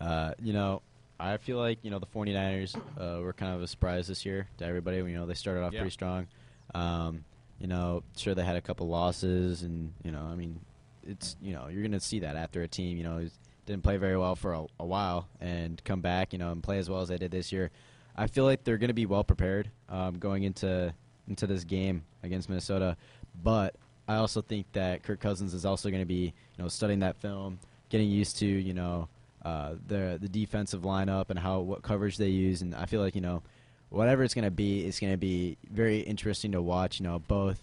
uh, 0.00 0.32
you 0.40 0.52
know, 0.52 0.82
I 1.20 1.36
feel 1.36 1.58
like 1.58 1.78
you 1.82 1.90
know 1.90 1.98
the 1.98 2.06
49ers 2.06 2.78
uh, 2.98 3.20
were 3.22 3.32
kind 3.32 3.54
of 3.54 3.62
a 3.62 3.66
surprise 3.66 4.08
this 4.08 4.24
year 4.24 4.48
to 4.58 4.64
everybody. 4.64 4.96
You 4.98 5.08
know, 5.08 5.26
they 5.26 5.34
started 5.34 5.62
off 5.62 5.72
Yeah. 5.72 5.80
pretty 5.80 5.92
strong. 5.92 6.26
Um, 6.74 7.24
you 7.58 7.66
know, 7.66 8.02
sure 8.16 8.34
they 8.34 8.44
had 8.44 8.56
a 8.56 8.60
couple 8.62 8.88
losses, 8.88 9.62
and 9.62 9.92
you 10.02 10.10
know, 10.12 10.22
I 10.22 10.34
mean, 10.34 10.60
it's 11.06 11.36
you 11.42 11.52
know 11.52 11.68
you're 11.68 11.82
gonna 11.82 12.00
see 12.00 12.20
that 12.20 12.36
after 12.36 12.62
a 12.62 12.68
team 12.68 12.96
you 12.96 13.04
know 13.04 13.28
didn't 13.66 13.82
play 13.82 13.96
very 13.98 14.16
well 14.16 14.34
for 14.34 14.54
a, 14.54 14.64
a 14.80 14.86
while 14.86 15.28
and 15.40 15.82
come 15.84 16.00
back, 16.00 16.32
you 16.32 16.38
know, 16.38 16.50
and 16.52 16.62
play 16.62 16.78
as 16.78 16.88
well 16.88 17.00
as 17.02 17.08
they 17.08 17.18
did 17.18 17.30
this 17.30 17.52
year. 17.52 17.70
I 18.16 18.26
feel 18.26 18.44
like 18.44 18.64
they're 18.64 18.78
gonna 18.78 18.94
be 18.94 19.06
well 19.06 19.24
prepared 19.24 19.70
um, 19.88 20.18
going 20.18 20.42
into 20.44 20.92
into 21.28 21.46
this 21.46 21.62
game 21.64 22.02
against 22.22 22.48
Minnesota, 22.48 22.96
but 23.44 23.76
I 24.08 24.16
also 24.16 24.40
think 24.42 24.66
that 24.72 25.04
Kirk 25.04 25.20
Cousins 25.20 25.54
is 25.54 25.64
also 25.64 25.88
going 25.88 26.02
to 26.02 26.06
be, 26.06 26.24
you 26.56 26.62
know, 26.62 26.66
studying 26.66 26.98
that 26.98 27.14
film, 27.16 27.60
getting 27.90 28.10
used 28.10 28.38
to, 28.38 28.46
you 28.46 28.74
know, 28.74 29.06
uh, 29.44 29.74
the 29.86 30.18
the 30.20 30.28
defensive 30.28 30.82
lineup 30.82 31.30
and 31.30 31.38
how 31.38 31.60
what 31.60 31.82
coverage 31.82 32.16
they 32.16 32.28
use, 32.28 32.62
and 32.62 32.74
I 32.74 32.86
feel 32.86 33.00
like 33.00 33.14
you 33.14 33.20
know, 33.20 33.42
whatever 33.88 34.22
it's 34.22 34.34
going 34.34 34.44
to 34.44 34.50
be, 34.50 34.84
it's 34.86 35.00
going 35.00 35.12
to 35.12 35.18
be 35.18 35.56
very 35.70 36.00
interesting 36.00 36.52
to 36.52 36.62
watch. 36.62 37.00
You 37.00 37.04
know, 37.04 37.18
both 37.18 37.60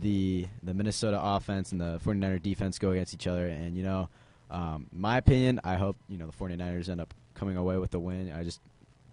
the 0.00 0.46
the 0.62 0.74
Minnesota 0.74 1.20
offense 1.20 1.72
and 1.72 1.80
the 1.80 2.00
49er 2.04 2.42
defense 2.42 2.78
go 2.78 2.90
against 2.90 3.14
each 3.14 3.26
other, 3.26 3.46
and 3.46 3.76
you 3.76 3.82
know, 3.82 4.08
um, 4.50 4.86
my 4.92 5.18
opinion, 5.18 5.60
I 5.64 5.76
hope 5.76 5.96
you 6.08 6.18
know 6.18 6.26
the 6.26 6.32
49ers 6.32 6.88
end 6.88 7.00
up 7.00 7.14
coming 7.34 7.56
away 7.56 7.78
with 7.78 7.90
the 7.90 8.00
win. 8.00 8.32
I 8.32 8.44
just 8.44 8.60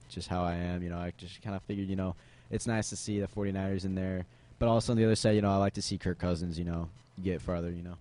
just 0.09 0.27
how 0.27 0.43
I 0.43 0.55
am, 0.55 0.81
you 0.83 0.89
know, 0.89 0.97
I 0.97 1.13
just 1.17 1.41
kind 1.41 1.55
of 1.55 1.62
figured, 1.63 1.88
you 1.88 1.95
know, 1.95 2.15
it's 2.50 2.67
nice 2.67 2.89
to 2.89 2.95
see 2.95 3.19
the 3.19 3.27
49ers 3.27 3.86
in 3.86 3.95
there. 3.95 4.25
But 4.59 4.69
also 4.69 4.93
on 4.93 4.97
the 4.97 5.05
other 5.05 5.15
side, 5.15 5.36
you 5.36 5.41
know, 5.41 5.51
I 5.51 5.57
like 5.57 5.74
to 5.74 5.81
see 5.81 5.97
Kirk 5.97 6.17
Cousins, 6.17 6.57
you 6.57 6.65
know, 6.65 6.89
get 7.24 7.41
farther, 7.41 7.69
you 7.69 7.83
know. 7.83 7.95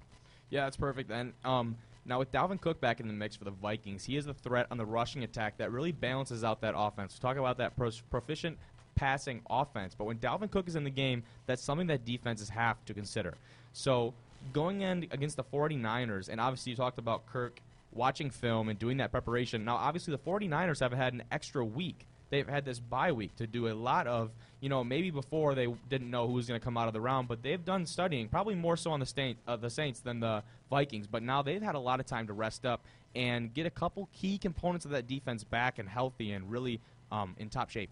Yeah, 0.50 0.64
that's 0.64 0.76
perfect. 0.76 1.10
And 1.10 1.32
um, 1.44 1.76
now 2.06 2.18
with 2.18 2.32
Dalvin 2.32 2.60
Cook 2.60 2.80
back 2.80 3.00
in 3.00 3.08
the 3.08 3.12
mix 3.12 3.36
for 3.36 3.44
the 3.44 3.50
Vikings, 3.50 4.04
he 4.04 4.16
is 4.16 4.26
the 4.26 4.34
threat 4.34 4.66
on 4.70 4.78
the 4.78 4.86
rushing 4.86 5.24
attack 5.24 5.58
that 5.58 5.72
really 5.72 5.92
balances 5.92 6.44
out 6.44 6.60
that 6.60 6.74
offense. 6.76 7.18
We 7.18 7.20
Talk 7.20 7.36
about 7.36 7.58
that 7.58 7.74
proficient 8.10 8.58
passing 8.94 9.42
offense. 9.50 9.94
But 9.94 10.04
when 10.04 10.18
Dalvin 10.18 10.50
Cook 10.50 10.68
is 10.68 10.76
in 10.76 10.84
the 10.84 10.90
game, 10.90 11.22
that's 11.46 11.62
something 11.62 11.86
that 11.88 12.04
defenses 12.04 12.48
have 12.48 12.84
to 12.86 12.94
consider. 12.94 13.34
So 13.72 14.14
going 14.52 14.82
in 14.82 15.06
against 15.10 15.36
the 15.36 15.44
49ers, 15.44 16.28
and 16.28 16.40
obviously 16.40 16.70
you 16.70 16.76
talked 16.76 16.98
about 16.98 17.26
Kirk 17.26 17.60
watching 17.96 18.30
film 18.30 18.68
and 18.68 18.78
doing 18.78 18.98
that 18.98 19.10
preparation. 19.10 19.64
Now, 19.64 19.76
obviously, 19.76 20.12
the 20.12 20.18
49ers 20.18 20.80
have 20.80 20.92
had 20.92 21.14
an 21.14 21.22
extra 21.32 21.64
week. 21.64 22.06
They've 22.30 22.48
had 22.48 22.64
this 22.64 22.80
bye 22.80 23.12
week 23.12 23.36
to 23.36 23.46
do 23.46 23.68
a 23.68 23.74
lot 23.74 24.06
of, 24.06 24.30
you 24.60 24.68
know, 24.68 24.82
maybe 24.82 25.10
before 25.10 25.54
they 25.54 25.68
didn't 25.88 26.10
know 26.10 26.26
who 26.26 26.32
was 26.34 26.48
going 26.48 26.58
to 26.58 26.64
come 26.64 26.76
out 26.76 26.88
of 26.88 26.94
the 26.94 27.00
round, 27.00 27.28
but 27.28 27.42
they've 27.42 27.64
done 27.64 27.86
studying, 27.86 28.28
probably 28.28 28.54
more 28.54 28.76
so 28.76 28.90
on 28.90 29.00
the, 29.00 29.06
Saint, 29.06 29.38
uh, 29.46 29.56
the 29.56 29.70
Saints 29.70 30.00
than 30.00 30.20
the 30.20 30.42
Vikings. 30.68 31.06
But 31.06 31.22
now 31.22 31.42
they've 31.42 31.62
had 31.62 31.76
a 31.76 31.80
lot 31.80 32.00
of 32.00 32.06
time 32.06 32.26
to 32.26 32.32
rest 32.32 32.66
up 32.66 32.84
and 33.14 33.54
get 33.54 33.66
a 33.66 33.70
couple 33.70 34.08
key 34.12 34.38
components 34.38 34.84
of 34.84 34.90
that 34.90 35.06
defense 35.06 35.44
back 35.44 35.78
and 35.78 35.88
healthy 35.88 36.32
and 36.32 36.50
really 36.50 36.80
um, 37.12 37.34
in 37.38 37.48
top 37.48 37.70
shape. 37.70 37.90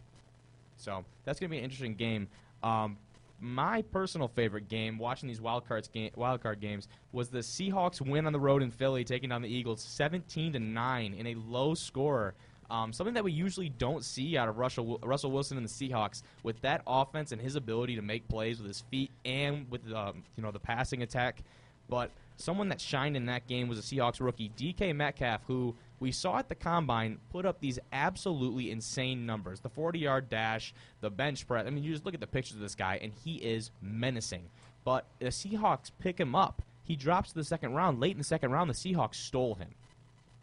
So 0.76 1.04
that's 1.24 1.38
going 1.38 1.48
to 1.48 1.52
be 1.52 1.58
an 1.58 1.64
interesting 1.64 1.94
game. 1.94 2.28
Um, 2.62 2.98
my 3.40 3.82
personal 3.82 4.28
favorite 4.28 4.68
game 4.68 4.98
watching 4.98 5.28
these 5.28 5.40
wild 5.40 5.66
cards 5.68 5.88
game, 5.88 6.10
wild 6.16 6.42
card 6.42 6.60
games 6.60 6.88
was 7.12 7.28
the 7.28 7.38
Seahawks 7.38 8.00
win 8.00 8.26
on 8.26 8.32
the 8.32 8.40
road 8.40 8.62
in 8.62 8.70
Philly, 8.70 9.04
taking 9.04 9.28
down 9.28 9.42
the 9.42 9.48
Eagles 9.48 9.82
17 9.82 10.54
to 10.54 10.58
nine 10.58 11.14
in 11.14 11.26
a 11.26 11.34
low 11.34 11.74
score. 11.74 12.34
Um, 12.74 12.92
something 12.92 13.14
that 13.14 13.22
we 13.22 13.30
usually 13.30 13.68
don't 13.68 14.04
see 14.04 14.36
out 14.36 14.48
of 14.48 14.58
Russell, 14.58 14.98
Russell 15.04 15.30
Wilson 15.30 15.56
and 15.56 15.64
the 15.64 15.70
Seahawks 15.70 16.22
with 16.42 16.60
that 16.62 16.82
offense 16.88 17.30
and 17.30 17.40
his 17.40 17.54
ability 17.54 17.94
to 17.94 18.02
make 18.02 18.26
plays 18.28 18.58
with 18.58 18.66
his 18.66 18.80
feet 18.80 19.12
and 19.24 19.70
with 19.70 19.92
um, 19.92 20.24
you 20.36 20.42
know 20.42 20.50
the 20.50 20.58
passing 20.58 21.00
attack. 21.02 21.44
But 21.88 22.10
someone 22.36 22.70
that 22.70 22.80
shined 22.80 23.16
in 23.16 23.26
that 23.26 23.46
game 23.46 23.68
was 23.68 23.78
a 23.78 23.82
Seahawks 23.82 24.20
rookie, 24.20 24.50
DK 24.58 24.92
Metcalf, 24.92 25.42
who 25.46 25.76
we 26.00 26.10
saw 26.10 26.38
at 26.38 26.48
the 26.48 26.56
combine 26.56 27.18
put 27.30 27.46
up 27.46 27.60
these 27.60 27.78
absolutely 27.92 28.72
insane 28.72 29.24
numbers. 29.24 29.60
The 29.60 29.70
40-yard 29.70 30.28
dash, 30.28 30.74
the 31.00 31.10
bench 31.10 31.46
press. 31.46 31.68
I 31.68 31.70
mean, 31.70 31.84
you 31.84 31.92
just 31.92 32.04
look 32.04 32.14
at 32.14 32.20
the 32.20 32.26
pictures 32.26 32.56
of 32.56 32.60
this 32.60 32.74
guy, 32.74 32.98
and 33.00 33.12
he 33.24 33.36
is 33.36 33.70
menacing. 33.82 34.48
But 34.82 35.06
the 35.20 35.26
Seahawks 35.26 35.92
pick 36.00 36.18
him 36.18 36.34
up. 36.34 36.60
He 36.82 36.96
drops 36.96 37.28
to 37.28 37.36
the 37.36 37.44
second 37.44 37.74
round. 37.74 38.00
Late 38.00 38.12
in 38.12 38.18
the 38.18 38.24
second 38.24 38.50
round, 38.50 38.68
the 38.68 38.74
Seahawks 38.74 39.14
stole 39.14 39.54
him. 39.54 39.68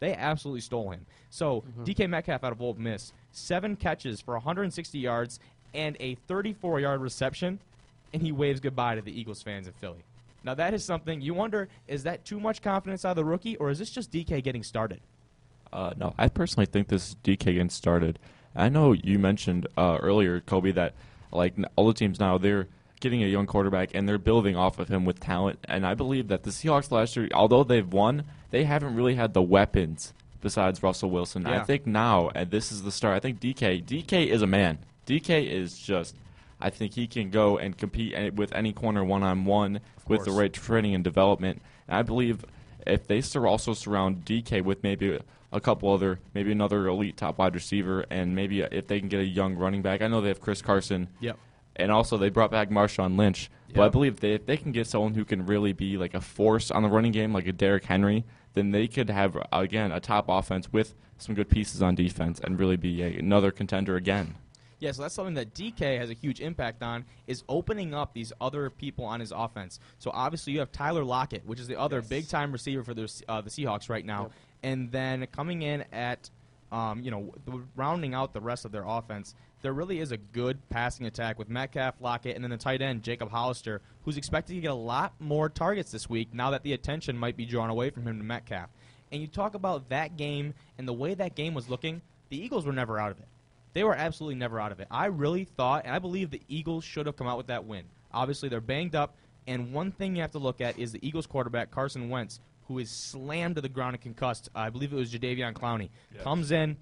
They 0.02 0.16
absolutely 0.16 0.62
stole 0.62 0.90
him. 0.90 1.06
So 1.30 1.64
DK 1.84 2.10
Metcalf 2.10 2.44
out 2.44 2.52
of 2.52 2.62
Ole 2.62 2.74
Miss, 2.74 3.14
seven 3.32 3.76
catches 3.76 4.20
for 4.20 4.34
160 4.34 4.98
yards 4.98 5.40
and 5.74 5.96
a 6.00 6.18
34-yard 6.28 7.00
reception, 7.00 7.60
and 8.12 8.22
he 8.22 8.32
waves 8.32 8.60
goodbye 8.60 8.96
to 8.96 9.02
the 9.02 9.18
Eagles 9.18 9.44
fans 9.44 9.68
in 9.68 9.74
Philly. 9.74 10.04
Now 10.44 10.56
that 10.56 10.74
is 10.74 10.84
something 10.84 11.22
you 11.22 11.36
wonder: 11.36 11.70
is 11.88 12.04
that 12.04 12.26
too 12.26 12.40
much 12.40 12.64
confidence 12.64 13.06
out 13.06 13.12
of 13.12 13.16
the 13.18 13.24
rookie, 13.24 13.56
or 13.58 13.70
is 13.70 13.78
this 13.78 13.92
just 13.92 14.12
DK 14.12 14.44
getting 14.44 14.64
started? 14.64 15.00
Uh, 15.72 15.94
no, 15.96 16.16
I 16.18 16.28
personally 16.30 16.66
think 16.66 16.88
this 16.88 17.10
is 17.10 17.16
DK 17.24 17.46
getting 17.46 17.70
started. 17.70 18.18
I 18.56 18.68
know 18.70 18.94
you 18.94 19.20
mentioned 19.20 19.68
uh, 19.78 20.00
earlier, 20.02 20.42
Kobe, 20.42 20.72
that 20.72 20.96
like 21.32 21.54
all 21.76 21.88
the 21.88 21.94
teams 21.94 22.20
now 22.20 22.40
they're 22.40 22.68
getting 23.02 23.22
a 23.24 23.28
young 23.28 23.46
quarterback 23.48 23.94
and 23.94 24.08
they're 24.08 24.18
building 24.18 24.56
off 24.56 24.80
of 24.80 24.88
him 24.88 25.04
with 25.04 25.20
talent. 25.20 25.60
And 25.66 25.86
I 25.86 25.94
believe 25.94 26.30
that 26.30 26.44
the 26.44 26.52
Seahawks 26.52 26.92
last 26.92 27.16
year, 27.18 27.28
although 27.34 27.64
they've 27.66 27.92
won, 27.92 28.24
they 28.52 28.64
haven't 28.64 28.96
really 28.96 29.16
had 29.16 29.34
the 29.34 29.42
weapons 29.42 30.14
besides 30.42 30.82
Russell 30.82 31.10
Wilson. 31.12 31.46
I 31.46 31.64
think 31.66 31.86
now, 31.86 32.30
and 32.34 32.50
this 32.50 32.72
is 32.72 32.84
the 32.84 32.92
start. 32.92 33.16
I 33.16 33.20
think 33.20 33.40
DK, 33.40 33.84
DK 33.84 34.28
is 34.28 34.42
a 34.42 34.48
man. 34.48 34.80
DK 35.06 35.48
is 35.50 35.78
just. 35.78 36.16
I 36.64 36.70
think 36.70 36.94
he 36.94 37.08
can 37.08 37.32
go 37.32 37.58
and 37.58 37.76
compete 37.76 38.36
with 38.36 38.54
any 38.54 38.72
corner 38.72 39.04
one 39.04 39.24
on 39.24 39.46
one 39.46 39.80
with 40.08 40.26
the 40.26 40.32
right 40.32 40.54
training 40.54 40.94
and 40.94 41.04
development. 41.04 41.62
And 41.88 41.98
I 41.98 42.04
believe 42.04 42.46
if 42.86 43.08
they 43.08 43.22
sur- 43.22 43.48
also 43.48 43.74
surround 43.74 44.26
DK 44.26 44.64
with 44.64 44.84
maybe 44.84 45.16
a, 45.16 45.22
a 45.52 45.60
couple 45.60 45.92
other, 45.92 46.20
maybe 46.36 46.52
another 46.52 46.86
elite 46.88 47.18
top 47.18 47.40
wide 47.40 47.56
receiver, 47.56 48.06
and 48.12 48.36
maybe 48.36 48.62
if 48.62 48.86
they 48.88 49.00
can 49.00 49.10
get 49.10 49.20
a 49.22 49.26
young 49.26 49.56
running 49.56 49.82
back. 49.82 50.04
I 50.04 50.08
know 50.08 50.22
they 50.22 50.28
have 50.28 50.40
Chris 50.42 50.62
Carson, 50.62 51.08
Yep. 51.20 51.38
And 51.76 51.92
also 51.92 52.18
they 52.18 52.30
brought 52.30 52.52
back 52.52 52.70
Marshawn 52.70 53.18
Lynch. 53.18 53.50
But 53.74 53.84
I 53.84 53.90
believe 53.90 54.20
they, 54.20 54.34
if 54.34 54.46
they 54.46 54.58
can 54.58 54.74
get 54.74 54.88
someone 54.88 55.14
who 55.14 55.24
can 55.24 55.46
really 55.46 55.72
be 55.72 55.98
like 55.98 56.14
a 56.14 56.20
force 56.22 56.72
on 56.72 56.84
the 56.84 56.90
running 56.90 57.14
game, 57.14 57.32
like 57.32 57.48
a 57.48 57.54
Derrick 57.54 57.86
Henry, 57.86 58.26
then 58.54 58.72
they 58.72 58.88
could 58.88 59.10
have 59.10 59.38
again 59.54 59.94
a 59.94 60.00
top 60.02 60.26
offense 60.28 60.72
with 60.74 60.94
some 61.18 61.36
good 61.36 61.48
pieces 61.50 61.82
on 61.82 61.96
defense 61.96 62.40
and 62.44 62.60
really 62.60 62.76
be 62.76 63.02
a, 63.02 63.18
another 63.20 63.50
contender 63.52 63.96
again. 63.96 64.36
Yeah, 64.80 64.92
so 64.92 65.04
that's 65.04 65.14
something 65.14 65.36
that 65.36 65.54
DK 65.54 66.00
has 66.00 66.10
a 66.10 66.14
huge 66.14 66.42
impact 66.42 66.82
on 66.82 67.06
is 67.28 67.44
opening 67.48 67.94
up 67.94 68.14
these 68.16 68.34
other 68.42 68.70
people 68.72 69.06
on 69.06 69.20
his 69.20 69.32
offense. 69.32 69.80
So 70.00 70.10
obviously 70.12 70.54
you 70.54 70.60
have 70.60 70.72
Tyler 70.72 71.04
Lockett, 71.06 71.46
which 71.46 71.60
is 71.60 71.68
the 71.68 71.80
other 71.80 71.98
Yes. 72.00 72.08
big 72.10 72.28
time 72.28 72.52
receiver 72.52 72.84
for 72.84 72.94
the 72.96 73.24
uh, 73.30 73.40
the 73.42 73.50
Seahawks 73.52 73.90
right 73.90 74.04
now, 74.06 74.24
Yep. 74.24 74.32
and 74.64 74.92
then 74.92 75.28
coming 75.32 75.62
in 75.62 75.86
at 75.94 76.30
um, 76.74 77.02
you 77.04 77.12
know 77.12 77.34
rounding 77.78 78.14
out 78.14 78.34
the 78.34 78.42
rest 78.42 78.66
of 78.66 78.72
their 78.74 78.84
offense. 78.86 79.36
There 79.62 79.74
really 79.74 80.00
is 80.00 80.12
a 80.12 80.18
good 80.18 80.58
passing 80.70 81.06
attack 81.06 81.38
with 81.38 81.50
Metcalf, 81.50 81.96
Lockett, 82.02 82.36
and 82.36 82.44
then 82.44 82.50
the 82.52 82.58
tight 82.58 82.82
end 82.82 83.04
Jacob 83.04 83.30
Hollister, 83.30 83.82
who's 84.04 84.18
expected 84.18 84.56
to 84.56 84.62
get 84.62 84.72
a 84.72 84.76
lot 84.76 85.14
more 85.20 85.50
targets 85.50 85.92
this 85.92 86.10
week 86.10 86.34
now 86.34 86.52
that 86.52 86.64
the 86.64 86.74
attention 86.74 87.18
might 87.18 87.38
be 87.38 87.46
drawn 87.46 87.70
away 87.70 87.92
from 87.92 88.08
him 88.08 88.18
to 88.18 88.24
Metcalf. 88.24 88.70
And 89.12 89.22
you 89.22 89.28
talk 89.28 89.54
about 89.54 89.90
that 89.90 90.18
game 90.18 90.54
and 90.78 90.88
the 90.88 90.94
way 90.94 91.14
that 91.14 91.36
game 91.36 91.54
was 91.54 91.70
looking, 91.70 92.02
the 92.30 92.44
Eagles 92.44 92.66
were 92.66 92.74
never 92.74 92.98
out 92.98 93.12
of 93.12 93.20
it. 93.20 93.28
They 93.74 93.84
were 93.84 93.96
absolutely 93.96 94.36
never 94.36 94.60
out 94.60 94.72
of 94.72 94.80
it. 94.80 94.88
I 94.90 95.06
really 95.06 95.46
thought, 95.46 95.86
and 95.86 95.94
I 95.94 96.00
believe 96.00 96.32
the 96.32 96.42
Eagles 96.48 96.84
should 96.84 97.06
have 97.06 97.16
come 97.16 97.28
out 97.28 97.38
with 97.38 97.48
that 97.48 97.66
win. 97.66 97.84
Obviously, 98.14 98.50
they're 98.50 98.62
banged 98.62 98.96
up, 98.96 99.16
and 99.48 99.74
one 99.74 99.92
thing 99.92 100.16
you 100.16 100.22
have 100.22 100.32
to 100.32 100.40
look 100.40 100.60
at 100.60 100.78
is 100.78 100.92
the 100.92 101.06
Eagles 101.08 101.28
quarterback, 101.28 101.72
Carson 101.72 102.10
Wentz, 102.10 102.40
who 102.68 102.80
is 102.80 102.90
slammed 102.90 103.56
to 103.56 103.62
the 103.62 103.70
ground 103.70 103.94
and 103.96 104.02
concussed. 104.02 104.50
I 104.56 104.70
believe 104.70 104.92
it 104.92 104.98
was 104.98 105.14
Jadeveon 105.14 105.54
Clowney. 105.54 105.90
Comes 106.24 106.52
in, 106.52 106.78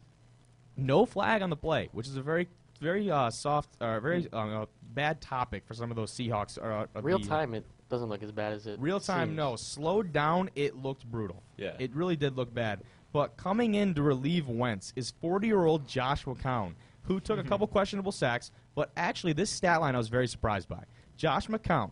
no 0.77 1.05
flag 1.05 1.41
on 1.41 1.49
the 1.49 1.55
play, 1.55 1.89
which 1.91 2.07
is 2.07 2.15
a 2.15 2.21
very, 2.21 2.47
very 2.79 3.09
uh, 3.11 3.29
soft, 3.29 3.69
uh, 3.81 3.99
very 3.99 4.27
uh, 4.31 4.65
bad 4.93 5.21
topic 5.21 5.63
for 5.65 5.73
some 5.73 5.89
of 5.91 5.95
those 5.95 6.11
Seahawks. 6.11 6.57
Uh, 6.57 6.85
Real 7.01 7.19
the- 7.19 7.27
time, 7.27 7.53
it 7.53 7.65
doesn't 7.89 8.09
look 8.09 8.23
as 8.23 8.31
bad 8.31 8.53
as 8.53 8.67
it. 8.67 8.79
Real 8.79 8.99
time, 8.99 9.29
seems. 9.29 9.37
no. 9.37 9.55
Slowed 9.55 10.13
down, 10.13 10.49
it 10.55 10.75
looked 10.75 11.05
brutal. 11.05 11.41
Yeah. 11.57 11.73
It 11.79 11.93
really 11.93 12.15
did 12.15 12.37
look 12.37 12.53
bad. 12.53 12.81
But 13.11 13.37
coming 13.37 13.73
in 13.75 13.95
to 13.95 14.03
relieve 14.03 14.47
Wentz 14.47 14.93
is 14.95 15.11
40 15.21 15.47
year 15.47 15.65
old 15.65 15.87
Josh 15.87 16.25
McCown, 16.25 16.73
who 17.03 17.19
took 17.19 17.39
a 17.39 17.43
couple 17.43 17.65
questionable 17.65 18.11
sacks, 18.11 18.51
but 18.75 18.91
actually, 18.95 19.33
this 19.33 19.49
stat 19.49 19.81
line 19.81 19.95
I 19.95 19.97
was 19.97 20.09
very 20.09 20.27
surprised 20.27 20.69
by. 20.69 20.83
Josh 21.17 21.47
McCown, 21.47 21.89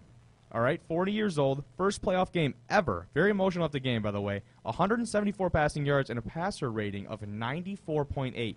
all 0.51 0.62
right, 0.62 0.79
40 0.88 1.12
years 1.12 1.39
old, 1.39 1.63
first 1.75 2.01
playoff 2.03 2.32
game 2.32 2.53
ever. 2.70 3.08
Very 3.15 3.32
emotional 3.32 3.65
at 3.65 3.72
the 3.72 3.79
game, 3.79 4.03
by 4.03 4.12
the 4.12 4.22
way. 4.22 4.44
174 4.62 5.50
passing 5.50 5.86
yards 5.86 6.10
and 6.12 6.20
a 6.20 6.22
passer 6.22 6.72
rating 6.72 7.08
of 7.08 7.22
94.8. 7.22 8.56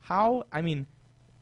How, 0.00 0.44
I 0.52 0.62
mean, 0.62 0.86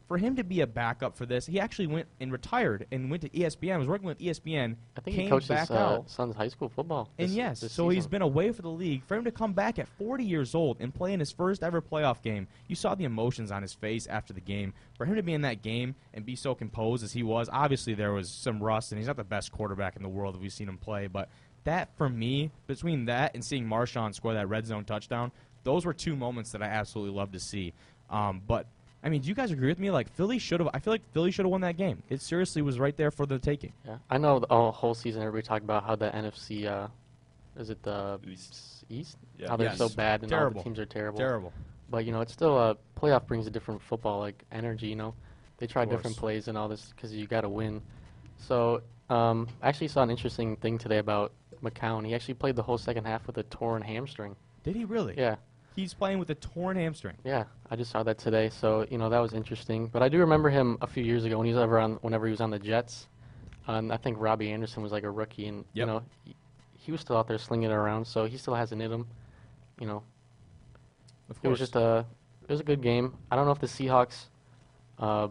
for 0.06 0.18
him 0.18 0.37
to 0.37 0.44
be 0.44 0.61
a 0.61 0.66
backup 0.66 1.16
for 1.16 1.25
this, 1.25 1.46
he 1.46 1.58
actually 1.58 1.87
went 1.87 2.06
and 2.20 2.30
retired 2.30 2.87
and 2.92 3.11
went 3.11 3.23
to 3.23 3.28
ESPN, 3.30 3.78
was 3.78 3.88
working 3.88 4.06
with 4.06 4.18
ESPN, 4.18 4.76
I 4.96 5.00
think 5.00 5.16
came 5.16 5.25
he 5.25 5.30
coaches 5.30 5.49
back 5.49 5.70
uh, 5.70 5.75
out. 5.75 6.11
son's 6.11 6.37
high 6.37 6.49
school 6.49 6.68
football. 6.68 7.08
And 7.18 7.30
yes, 7.30 7.61
this 7.61 7.73
so 7.73 7.88
he's 7.88 8.06
been 8.06 8.23
away 8.23 8.52
for 8.52 8.62
the 8.62 8.68
league. 8.68 9.02
For 9.04 9.16
him 9.16 9.25
to 9.25 9.30
come 9.30 9.54
back 9.54 9.78
at 9.78 9.88
40 9.88 10.25
years 10.25 10.54
old 10.54 10.76
and 10.80 10.94
play 10.94 11.14
in 11.14 11.20
his 11.20 11.32
first 11.32 11.62
ever 11.62 11.80
playoff 11.80 12.20
game, 12.23 12.49
you 12.68 12.76
saw 12.76 12.94
the 12.94 13.04
emotions 13.04 13.50
on 13.50 13.62
his 13.62 13.73
face 13.73 14.06
after 14.06 14.34
the 14.34 14.40
game. 14.40 14.75
For 14.99 15.06
him 15.06 15.16
to 15.16 15.23
be 15.23 15.32
in 15.32 15.42
that 15.42 15.62
game 15.62 15.94
and 16.12 16.26
be 16.26 16.37
so 16.37 16.54
composed 16.54 17.02
as 17.02 17.12
he 17.12 17.23
was, 17.23 17.49
obviously 17.50 17.94
there 17.94 18.12
was 18.12 18.28
some 18.28 18.62
rust, 18.62 18.92
and 18.92 18.99
he's 18.99 19.06
not 19.06 19.16
the 19.16 19.25
best 19.25 19.52
quarterback 19.52 19.96
in 19.96 20.02
the 20.02 20.08
world 20.08 20.34
that 20.34 20.42
we've 20.42 20.52
seen 20.52 20.68
him 20.68 20.78
play. 20.78 21.06
But 21.06 21.30
that, 21.64 21.96
for 21.96 22.11
me, 22.11 22.50
between 22.66 23.06
that 23.06 23.34
and 23.34 23.42
seeing 23.42 23.66
Marshawn 23.66 24.14
score 24.14 24.34
that 24.34 24.49
red 24.49 24.66
zone 24.66 24.84
touchdown, 24.84 25.32
those 25.62 25.87
were 25.87 25.94
two 25.94 26.14
moments 26.14 26.52
that 26.52 26.62
I 26.62 26.66
absolutely 26.66 27.16
love 27.16 27.32
to 27.32 27.40
see. 27.40 27.73
Um, 28.11 28.42
but 28.46 28.66
I 29.04 29.11
mean, 29.11 29.20
do 29.20 29.28
you 29.28 29.34
guys 29.34 29.50
agree 29.52 29.68
with 29.68 29.78
me? 29.78 29.90
Like 29.90 30.11
Philly 30.14 30.38
should 30.38 30.61
have. 30.61 30.70
I 30.73 30.78
feel 30.78 30.92
like 30.94 31.02
Philly 31.12 31.30
should 31.30 31.44
have 31.44 31.50
won 31.50 31.61
that 31.61 31.76
game. 31.76 32.02
It 32.08 32.23
seriously 32.23 32.62
was 32.62 32.78
right 32.78 32.96
there 32.96 33.11
for 33.11 33.26
the 33.26 33.38
taking. 33.38 33.73
Yeah, 33.87 33.99
I 34.08 34.16
know 34.18 34.38
the 34.38 34.46
whole 34.49 34.73
whole 34.73 34.94
season 34.94 35.20
everybody 35.23 35.46
talked 35.46 35.62
about 35.62 35.84
how 35.84 35.94
the 35.94 36.11
NFC, 36.11 36.66
uh, 36.66 36.88
is 37.58 37.68
it 37.70 37.82
the 37.82 38.18
East. 38.26 38.84
East? 38.88 39.16
Yeah. 39.38 39.49
How 39.50 39.56
they're 39.56 39.68
Yes. 39.68 39.78
so 39.78 39.88
bad 39.90 40.23
and 40.23 40.32
all 40.32 40.50
the 40.50 40.62
teams 40.62 40.78
are 40.78 40.87
terrible. 40.87 41.18
Terrible. 41.18 41.52
But 41.90 42.06
you 42.06 42.12
know, 42.12 42.23
it's 42.23 42.32
still 42.32 42.58
a 42.58 42.76
playoff 42.99 43.26
brings 43.26 43.46
a 43.46 43.50
different 43.50 43.82
football 43.82 44.20
like 44.20 44.42
energy. 44.50 44.87
You 44.88 44.96
know, 44.96 45.14
they 45.58 45.66
try 45.66 45.84
different 45.84 46.16
plays 46.16 46.49
and 46.49 46.56
all 46.56 46.68
this 46.68 46.92
because 46.96 47.12
you 47.14 47.26
got 47.26 47.42
to 47.42 47.49
win. 47.50 47.82
So 48.38 48.82
um, 49.11 49.49
I 49.62 49.68
actually 49.68 49.88
saw 49.88 50.02
an 50.02 50.11
interesting 50.11 50.56
thing 50.56 50.78
today 50.78 50.99
about 50.99 51.32
McCown. 51.62 52.06
He 52.06 52.14
actually 52.14 52.34
played 52.34 52.56
the 52.56 52.62
whole 52.62 52.78
second 52.78 53.04
half 53.04 53.26
with 53.26 53.37
a 53.38 53.42
torn 53.44 53.82
hamstring. 53.82 54.34
Did 54.64 54.76
he 54.76 54.84
really? 54.87 55.14
Yeah, 55.16 55.37
He's 55.75 55.93
playing 55.95 56.19
with 56.19 56.31
a 56.31 56.35
torn 56.37 56.76
hamstring. 56.76 57.16
yeah. 57.25 57.45
I 57.71 57.76
just 57.76 57.90
saw 57.90 58.02
that 58.04 58.19
today. 58.19 58.50
So 58.50 58.87
you 58.90 58.99
know 58.99 59.09
that 59.09 59.19
was 59.19 59.33
interesting. 59.33 59.88
But 59.88 60.02
I 60.02 60.09
do 60.09 60.19
remember 60.19 60.50
him 60.50 60.78
a 60.81 60.87
few 60.87 61.02
years 61.02 61.25
ago 61.25 61.38
when 61.38 61.47
he 61.47 61.52
was 61.52 61.61
ever 61.62 61.78
on 61.78 61.95
whenever 62.02 62.26
he 62.26 62.31
was 62.31 62.40
on 62.40 62.50
the 62.50 62.59
Jets. 62.59 63.09
And 63.66 63.93
I 63.93 63.97
think 63.97 64.19
Robby 64.21 64.52
Anderson 64.52 64.83
was 64.83 64.93
like 64.93 65.02
a 65.04 65.11
rookie, 65.11 65.47
and 65.47 65.64
you 65.73 65.87
know 65.87 66.02
he, 66.25 66.37
he 66.78 66.93
was 66.93 67.00
still 67.00 67.16
out 67.16 67.26
there 67.26 67.38
slinging 67.38 67.71
it 67.71 67.75
around. 67.75 68.07
So 68.07 68.26
he 68.26 68.37
still 68.37 68.54
has 68.54 68.71
it 68.71 68.81
in 68.81 68.93
him. 68.93 69.07
You 69.81 69.87
know, 69.87 70.02
Of 71.31 71.38
It 71.43 71.49
was 71.49 71.59
just 71.59 71.75
a 71.75 72.04
it 72.43 72.52
was 72.52 72.61
a 72.61 72.64
good 72.64 72.83
game. 72.83 73.16
I 73.31 73.37
don't 73.37 73.47
know 73.47 73.52
if 73.52 73.59
the 73.59 73.66
Seahawks 73.66 74.26
uh, 74.99 75.28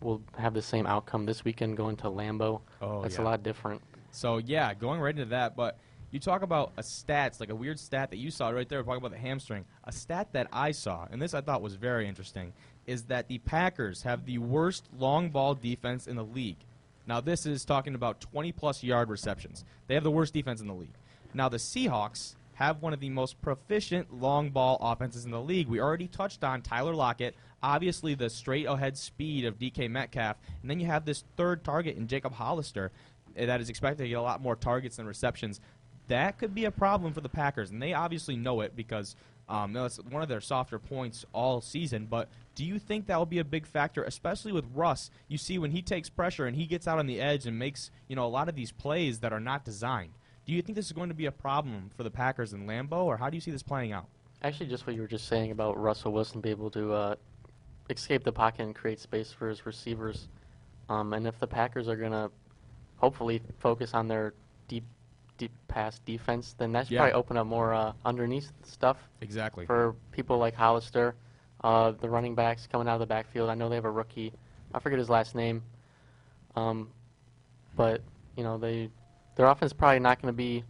will 0.00 0.22
have 0.36 0.54
the 0.54 0.62
same 0.62 0.86
outcome 0.86 1.24
this 1.26 1.44
weekend 1.44 1.76
going 1.76 1.96
to 1.96 2.04
Lambeau. 2.04 2.60
Oh, 2.82 3.02
That's 3.02 3.16
yeah. 3.16 3.22
a 3.22 3.24
lot 3.24 3.42
different. 3.42 3.82
So 4.10 4.38
yeah, 4.38 4.74
going 4.74 5.00
right 5.00 5.10
into 5.14 5.30
that, 5.30 5.56
but 5.56 5.78
you 6.14 6.20
talk 6.20 6.42
about 6.42 6.72
a 6.76 6.82
stats 6.82 7.40
like 7.40 7.50
a 7.50 7.54
weird 7.54 7.78
stat 7.78 8.10
that 8.10 8.18
you 8.18 8.30
saw 8.30 8.50
right 8.50 8.68
there. 8.68 8.80
Talking 8.84 8.98
about 8.98 9.10
the 9.10 9.18
hamstring, 9.18 9.64
a 9.82 9.90
stat 9.90 10.28
that 10.32 10.46
I 10.52 10.70
saw, 10.70 11.08
and 11.10 11.20
this 11.20 11.34
I 11.34 11.40
thought 11.40 11.60
was 11.60 11.74
very 11.74 12.06
interesting, 12.06 12.52
is 12.86 13.02
that 13.04 13.26
the 13.26 13.38
Packers 13.38 14.02
have 14.02 14.24
the 14.24 14.38
worst 14.38 14.88
long 14.96 15.30
ball 15.30 15.56
defense 15.56 16.06
in 16.06 16.14
the 16.14 16.24
league. 16.24 16.58
Now 17.08 17.20
this 17.20 17.46
is 17.46 17.64
talking 17.64 17.96
about 17.96 18.20
20 18.20 18.52
plus 18.52 18.84
yard 18.84 19.10
receptions. 19.10 19.64
They 19.88 19.94
have 19.94 20.04
the 20.04 20.10
worst 20.12 20.32
defense 20.32 20.60
in 20.60 20.68
the 20.68 20.74
league. 20.74 20.94
Now 21.34 21.48
the 21.48 21.56
Seahawks 21.56 22.36
have 22.54 22.80
one 22.80 22.92
of 22.92 23.00
the 23.00 23.10
most 23.10 23.42
proficient 23.42 24.14
long 24.14 24.50
ball 24.50 24.78
offenses 24.80 25.24
in 25.24 25.32
the 25.32 25.40
league. 25.40 25.66
We 25.66 25.80
already 25.80 26.06
touched 26.06 26.44
on 26.44 26.62
Tyler 26.62 26.94
Lockett, 26.94 27.34
obviously 27.60 28.14
the 28.14 28.30
straight 28.30 28.66
ahead 28.66 28.96
speed 28.96 29.44
of 29.44 29.58
DK 29.58 29.90
Metcalf, 29.90 30.36
and 30.62 30.70
then 30.70 30.78
you 30.78 30.86
have 30.86 31.04
this 31.04 31.24
third 31.36 31.64
target 31.64 31.96
in 31.96 32.06
Jacob 32.06 32.34
Hollister 32.34 32.92
eh, 33.36 33.46
that 33.46 33.60
is 33.60 33.68
expected 33.68 34.04
to 34.04 34.08
get 34.08 34.14
a 34.14 34.22
lot 34.22 34.40
more 34.40 34.54
targets 34.54 34.96
than 34.96 35.06
receptions. 35.06 35.60
That 36.08 36.38
could 36.38 36.54
be 36.54 36.64
a 36.64 36.70
problem 36.70 37.12
for 37.12 37.20
the 37.20 37.28
Packers, 37.28 37.70
and 37.70 37.80
they 37.80 37.94
obviously 37.94 38.36
know 38.36 38.60
it 38.60 38.76
because 38.76 39.16
um, 39.48 39.72
that's 39.72 39.96
one 39.96 40.22
of 40.22 40.28
their 40.28 40.40
softer 40.40 40.78
points 40.78 41.24
all 41.32 41.60
season. 41.60 42.06
But 42.06 42.28
Do 42.54 42.64
you 42.64 42.78
think 42.78 43.06
that 43.06 43.18
will 43.18 43.26
be 43.26 43.38
a 43.38 43.44
big 43.44 43.66
factor, 43.66 44.04
especially 44.04 44.52
with 44.52 44.64
Russ? 44.74 45.10
You 45.28 45.38
see, 45.38 45.58
when 45.58 45.72
he 45.72 45.82
takes 45.82 46.08
pressure 46.08 46.46
and 46.46 46.56
he 46.56 46.66
gets 46.66 46.86
out 46.86 46.98
on 46.98 47.06
the 47.06 47.20
edge 47.20 47.46
and 47.46 47.58
makes 47.58 47.90
you 48.08 48.16
know 48.16 48.24
a 48.24 48.28
lot 48.28 48.48
of 48.48 48.54
these 48.54 48.70
plays 48.72 49.20
that 49.20 49.32
are 49.32 49.40
not 49.40 49.64
designed. 49.64 50.12
Do 50.46 50.52
you 50.52 50.60
think 50.60 50.76
this 50.76 50.86
is 50.86 50.92
going 50.92 51.08
to 51.08 51.14
be 51.14 51.26
a 51.26 51.32
problem 51.32 51.90
for 51.96 52.02
the 52.02 52.10
Packers 52.10 52.52
in 52.52 52.66
Lambeau, 52.66 53.04
or 53.04 53.16
how 53.16 53.30
do 53.30 53.36
you 53.36 53.40
see 53.40 53.50
this 53.50 53.62
playing 53.62 53.92
out? 53.92 54.06
Actually, 54.42 54.66
just 54.66 54.86
what 54.86 54.94
you 54.94 55.00
were 55.00 55.08
just 55.08 55.26
saying 55.26 55.50
about 55.50 55.78
Russell 55.78 56.12
Wilson 56.12 56.42
being 56.42 56.56
able 56.56 56.70
to 56.70 56.92
uh, 56.92 57.14
escape 57.88 58.24
the 58.24 58.32
pocket 58.32 58.62
and 58.62 58.74
create 58.74 59.00
space 59.00 59.32
for 59.32 59.48
his 59.48 59.64
receivers. 59.64 60.28
Um, 60.90 61.14
and 61.14 61.26
if 61.26 61.38
the 61.40 61.46
Packers 61.46 61.88
are 61.88 61.96
going 61.96 62.12
to 62.12 62.30
hopefully 62.96 63.40
focus 63.58 63.94
on 63.94 64.06
their 64.06 64.34
deep 64.68 64.84
pass 65.74 65.98
defense, 66.00 66.54
then 66.56 66.70
that 66.72 66.86
should 66.86 66.92
Yeah. 66.94 67.00
probably 67.00 67.14
open 67.14 67.36
up 67.36 67.46
more 67.48 67.74
uh, 67.74 67.92
underneath 68.04 68.52
stuff 68.62 68.96
Exactly. 69.20 69.66
for 69.66 69.94
people 70.12 70.38
like 70.38 70.54
Hollister, 70.54 71.16
uh, 71.64 71.90
the 71.90 72.08
running 72.08 72.34
backs 72.36 72.68
coming 72.70 72.86
out 72.88 72.94
of 72.94 73.00
the 73.00 73.06
backfield. 73.06 73.50
I 73.50 73.54
know 73.54 73.68
they 73.68 73.74
have 73.74 73.84
a 73.84 73.90
rookie. 73.90 74.32
I 74.72 74.78
forget 74.78 74.98
his 75.00 75.10
last 75.10 75.34
name. 75.34 75.62
Um, 76.54 76.90
but 77.76 78.02
you 78.36 78.44
know 78.44 78.56
they 78.58 78.88
their 79.34 79.46
offense 79.46 79.70
is 79.70 79.72
probably 79.76 79.98
not 79.98 80.22
going 80.22 80.32
to 80.32 80.36
be 80.36 80.62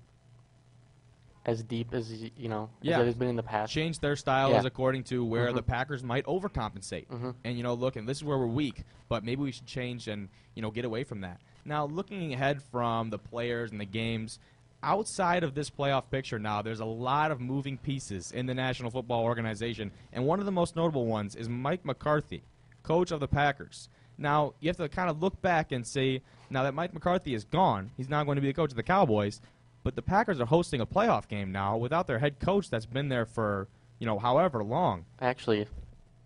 as 1.47 1.63
deep 1.63 1.93
as 1.93 2.11
you 2.39 2.49
know 2.49 2.71
Yeah. 2.81 2.97
as 2.97 3.03
it 3.03 3.07
has 3.07 3.15
been 3.17 3.29
in 3.29 3.37
the 3.37 3.43
past. 3.43 3.71
change 3.71 3.99
their 3.99 4.17
style 4.17 4.51
Yeah. 4.53 4.61
is 4.61 4.65
according 4.65 5.05
to 5.05 5.23
where 5.23 5.49
Mhm. 5.51 5.57
the 5.57 5.63
Packers 5.63 6.03
might 6.03 6.25
overcompensate. 6.25 7.07
Mhm. 7.09 7.35
And 7.45 7.59
you 7.59 7.63
know, 7.63 7.75
look, 7.75 7.97
and 7.97 8.09
this 8.09 8.17
is 8.17 8.25
where 8.25 8.39
we're 8.39 8.47
weak, 8.47 8.85
but 9.11 9.23
maybe 9.23 9.43
we 9.43 9.53
should 9.53 9.67
change 9.67 10.09
and 10.09 10.31
you 10.55 10.63
know 10.63 10.71
get 10.71 10.87
away 10.87 11.05
from 11.05 11.21
that. 11.21 11.43
Now, 11.67 11.85
looking 11.85 12.33
ahead 12.33 12.63
from 12.63 13.11
the 13.11 13.19
players 13.19 13.71
and 13.73 13.81
the 13.81 13.85
games, 13.87 14.39
outside 14.85 15.43
of 15.43 15.55
this 15.55 15.71
playoff 15.71 16.05
picture, 16.11 16.39
now 16.39 16.63
there's 16.63 16.81
a 16.81 16.85
lot 16.85 17.31
of 17.31 17.41
moving 17.41 17.79
pieces 17.79 18.31
in 18.33 18.47
the 18.47 18.55
National 18.55 18.91
Football 18.91 19.25
Organization, 19.25 19.91
and 20.13 20.27
one 20.27 20.39
of 20.39 20.47
the 20.47 20.53
most 20.53 20.77
notable 20.77 21.07
ones 21.07 21.35
is 21.35 21.49
Mike 21.49 21.85
McCarthy, 21.85 22.43
coach 22.83 23.11
of 23.11 23.21
the 23.21 23.29
Packers. 23.29 23.89
Now, 24.19 24.55
you 24.61 24.69
have 24.69 24.77
to 24.77 24.89
kind 24.89 25.11
of 25.11 25.21
look 25.21 25.41
back 25.43 25.73
and 25.73 25.87
see 25.87 26.21
now 26.51 26.63
that 26.63 26.75
Mike 26.75 26.93
McCarthy 26.95 27.35
is 27.35 27.45
gone, 27.45 27.91
he's 27.97 28.09
not 28.09 28.27
going 28.27 28.37
to 28.37 28.43
be 28.43 28.49
the 28.49 28.53
coach 28.55 28.71
of 28.71 28.77
the 28.77 28.83
Cowboys, 28.83 29.41
but 29.83 29.97
the 29.97 30.03
Packers 30.03 30.41
are 30.41 30.47
hosting 30.47 30.81
a 30.81 30.87
playoff 30.87 31.27
game 31.29 31.51
now 31.51 31.77
without 31.77 32.07
their 32.07 32.19
head 32.19 32.39
coach 32.39 32.71
that's 32.71 32.87
been 32.87 33.09
there 33.09 33.27
for, 33.27 33.67
you 33.99 34.07
know, 34.07 34.19
however 34.19 34.63
long. 34.63 35.05
Actually, 35.21 35.67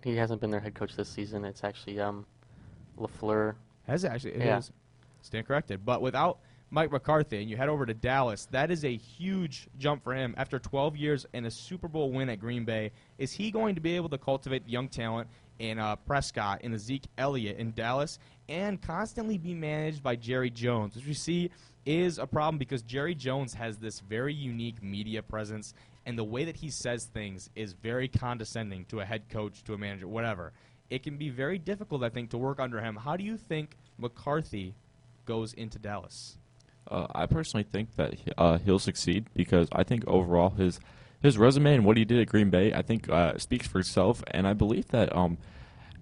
he 0.05 0.17
hasn't 0.17 0.41
been 0.41 0.51
their 0.51 0.61
head 0.61 0.75
coach 0.75 0.95
this 0.97 1.09
season. 1.09 1.45
It's 1.45 1.65
actually 1.65 1.99
um, 2.01 2.27
Lafleur. 2.99 3.55
Has 3.87 4.05
it 4.05 4.09
actually? 4.13 4.35
It 4.35 4.45
Yeah. 4.45 4.59
is. 4.59 4.71
Stand 5.23 5.47
corrected. 5.47 5.85
But 5.85 6.03
without 6.03 6.39
Mike 6.71 6.93
McCarthy 6.93 7.41
and 7.41 7.49
you 7.49 7.57
head 7.57 7.71
over 7.71 7.87
to 7.87 7.95
Dallas, 7.95 8.47
that 8.51 8.71
is 8.71 8.85
a 8.85 8.95
huge 8.95 9.69
jump 9.79 10.05
for 10.05 10.15
him 10.15 10.35
after 10.37 10.59
12 10.59 10.97
years 10.97 11.27
and 11.33 11.47
a 11.47 11.51
Super 11.51 11.89
Bowl 11.89 12.13
win 12.13 12.29
at 12.29 12.41
Green 12.41 12.67
Bay. 12.67 12.93
Is 13.17 13.33
he 13.33 13.51
going 13.51 13.75
to 13.75 13.81
be 13.81 13.97
able 13.97 14.11
to 14.11 14.19
cultivate 14.19 14.67
the 14.67 14.71
young 14.71 14.89
talent 14.89 15.29
in 15.59 15.79
uh, 15.79 15.97
Prescott 15.97 16.61
and 16.63 16.79
Zeke 16.79 17.07
Elliott 17.17 17.57
in 17.57 17.73
Dallas 17.73 18.19
and 18.51 18.83
constantly 18.83 19.39
be 19.39 19.55
managed 19.55 20.03
by 20.03 20.15
Jerry 20.15 20.51
Jones, 20.51 20.95
which 20.95 21.07
we 21.07 21.15
see 21.15 21.51
is 21.87 22.19
a 22.19 22.27
problem 22.27 22.59
because 22.59 22.83
Jerry 22.83 23.15
Jones 23.15 23.55
has 23.55 23.79
this 23.79 24.01
very 24.01 24.35
unique 24.35 24.83
media 24.83 25.23
presence 25.23 25.73
and 26.05 26.19
the 26.19 26.25
way 26.25 26.45
that 26.45 26.57
he 26.57 26.69
says 26.69 27.07
things 27.07 27.49
is 27.57 27.73
very 27.73 28.09
condescending 28.09 28.85
to 28.87 29.01
a 29.01 29.07
head 29.07 29.31
coach, 29.31 29.65
to 29.65 29.75
a 29.75 29.79
manager, 29.79 30.07
whatever. 30.07 30.53
It 30.91 31.03
can 31.03 31.17
be 31.17 31.31
very 31.31 31.59
difficult, 31.59 32.03
I 32.03 32.11
think, 32.11 32.31
to 32.31 32.39
work 32.39 32.61
under 32.61 32.81
him. 32.81 32.97
How 32.97 33.17
do 33.17 33.25
you 33.25 33.39
think 33.39 33.77
McCarthy 33.99 34.75
goes 35.25 35.55
into 35.55 35.79
Dallas? 35.79 36.37
Uh, 36.91 37.07
I 37.15 37.27
personally 37.27 37.65
think 37.65 37.97
that 37.97 38.15
uh, 38.37 38.59
he'll 38.59 38.79
succeed 38.79 39.27
because 39.35 39.69
I 39.73 39.83
think 39.85 40.07
overall 40.07 40.51
his 40.51 40.81
his 41.21 41.37
resume 41.37 41.75
and 41.75 41.85
what 41.85 41.97
he 41.97 42.05
did 42.05 42.21
at 42.21 42.29
Green 42.29 42.49
Bay 42.49 42.73
I 42.73 42.83
think 42.83 43.09
uh, 43.09 43.37
speaks 43.39 43.67
for 43.67 43.81
itself, 43.81 44.23
and 44.31 44.47
I 44.47 44.53
believe 44.53 44.89
that 44.89 45.15
um, 45.15 45.39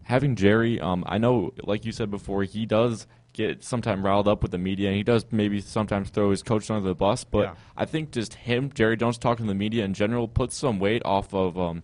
having 0.05 0.37
Jerry, 0.37 0.81
um, 0.81 1.05
I 1.07 1.19
know, 1.19 1.53
like 1.63 1.85
you 1.85 1.93
said 1.93 2.11
before, 2.11 2.45
he 2.45 2.67
does 2.67 3.07
get 3.33 3.63
sometimes 3.63 4.03
riled 4.03 4.29
up 4.29 4.43
with 4.43 4.51
the 4.51 4.59
media, 4.59 4.89
and 4.89 4.97
he 4.97 5.03
does 5.03 5.27
maybe 5.31 5.61
sometimes 5.61 6.11
throw 6.11 6.31
his 6.31 6.43
coach 6.43 6.71
under 6.71 6.87
the 6.89 6.95
bus. 6.95 7.25
But 7.25 7.43
Yeah. 7.43 7.55
I 7.77 7.85
think 7.85 8.13
just 8.13 8.35
him, 8.35 8.71
Jerry 8.75 8.97
Jones, 8.97 9.19
talking 9.19 9.47
to 9.47 9.49
the 9.49 9.55
media 9.55 9.85
in 9.85 9.95
general 9.95 10.27
puts 10.29 10.57
some 10.57 10.79
weight 10.79 11.03
off 11.05 11.35
of 11.35 11.59
um, 11.59 11.83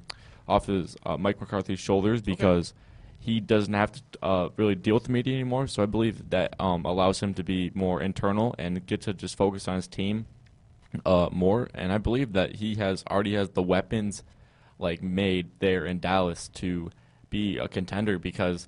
off 0.49 0.67
his 0.67 0.97
uh, 1.05 1.17
Mike 1.17 1.41
McCarthy's 1.41 1.81
shoulders 1.81 2.23
because 2.23 2.75
he 3.23 3.39
doesn't 3.39 3.73
have 3.75 3.93
to 3.93 4.03
uh, 4.21 4.49
really 4.57 4.75
deal 4.75 4.95
with 4.95 5.05
the 5.05 5.13
media 5.13 5.35
anymore. 5.35 5.69
So 5.69 5.81
I 5.83 5.87
believe 5.87 6.31
that 6.31 6.57
um, 6.59 6.85
allows 6.85 7.21
him 7.23 7.35
to 7.35 7.45
be 7.45 7.71
more 7.73 8.03
internal 8.03 8.53
and 8.59 8.85
get 8.85 9.03
to 9.03 9.15
just 9.15 9.37
focus 9.37 9.69
on 9.69 9.77
his 9.77 9.87
team 9.87 10.27
uh, 11.07 11.29
more. 11.31 11.69
And 11.73 11.93
I 11.93 11.99
believe 11.99 12.33
that 12.33 12.57
he 12.57 12.75
has 12.77 13.05
already 13.09 13.35
has 13.35 13.51
the 13.51 13.63
weapons 13.63 14.25
like 14.81 15.03
made 15.05 15.51
there 15.61 15.87
in 15.87 16.01
Dallas 16.01 16.49
to 16.55 16.91
be 17.31 17.59
a 17.59 17.69
contender 17.69 18.19
because 18.19 18.67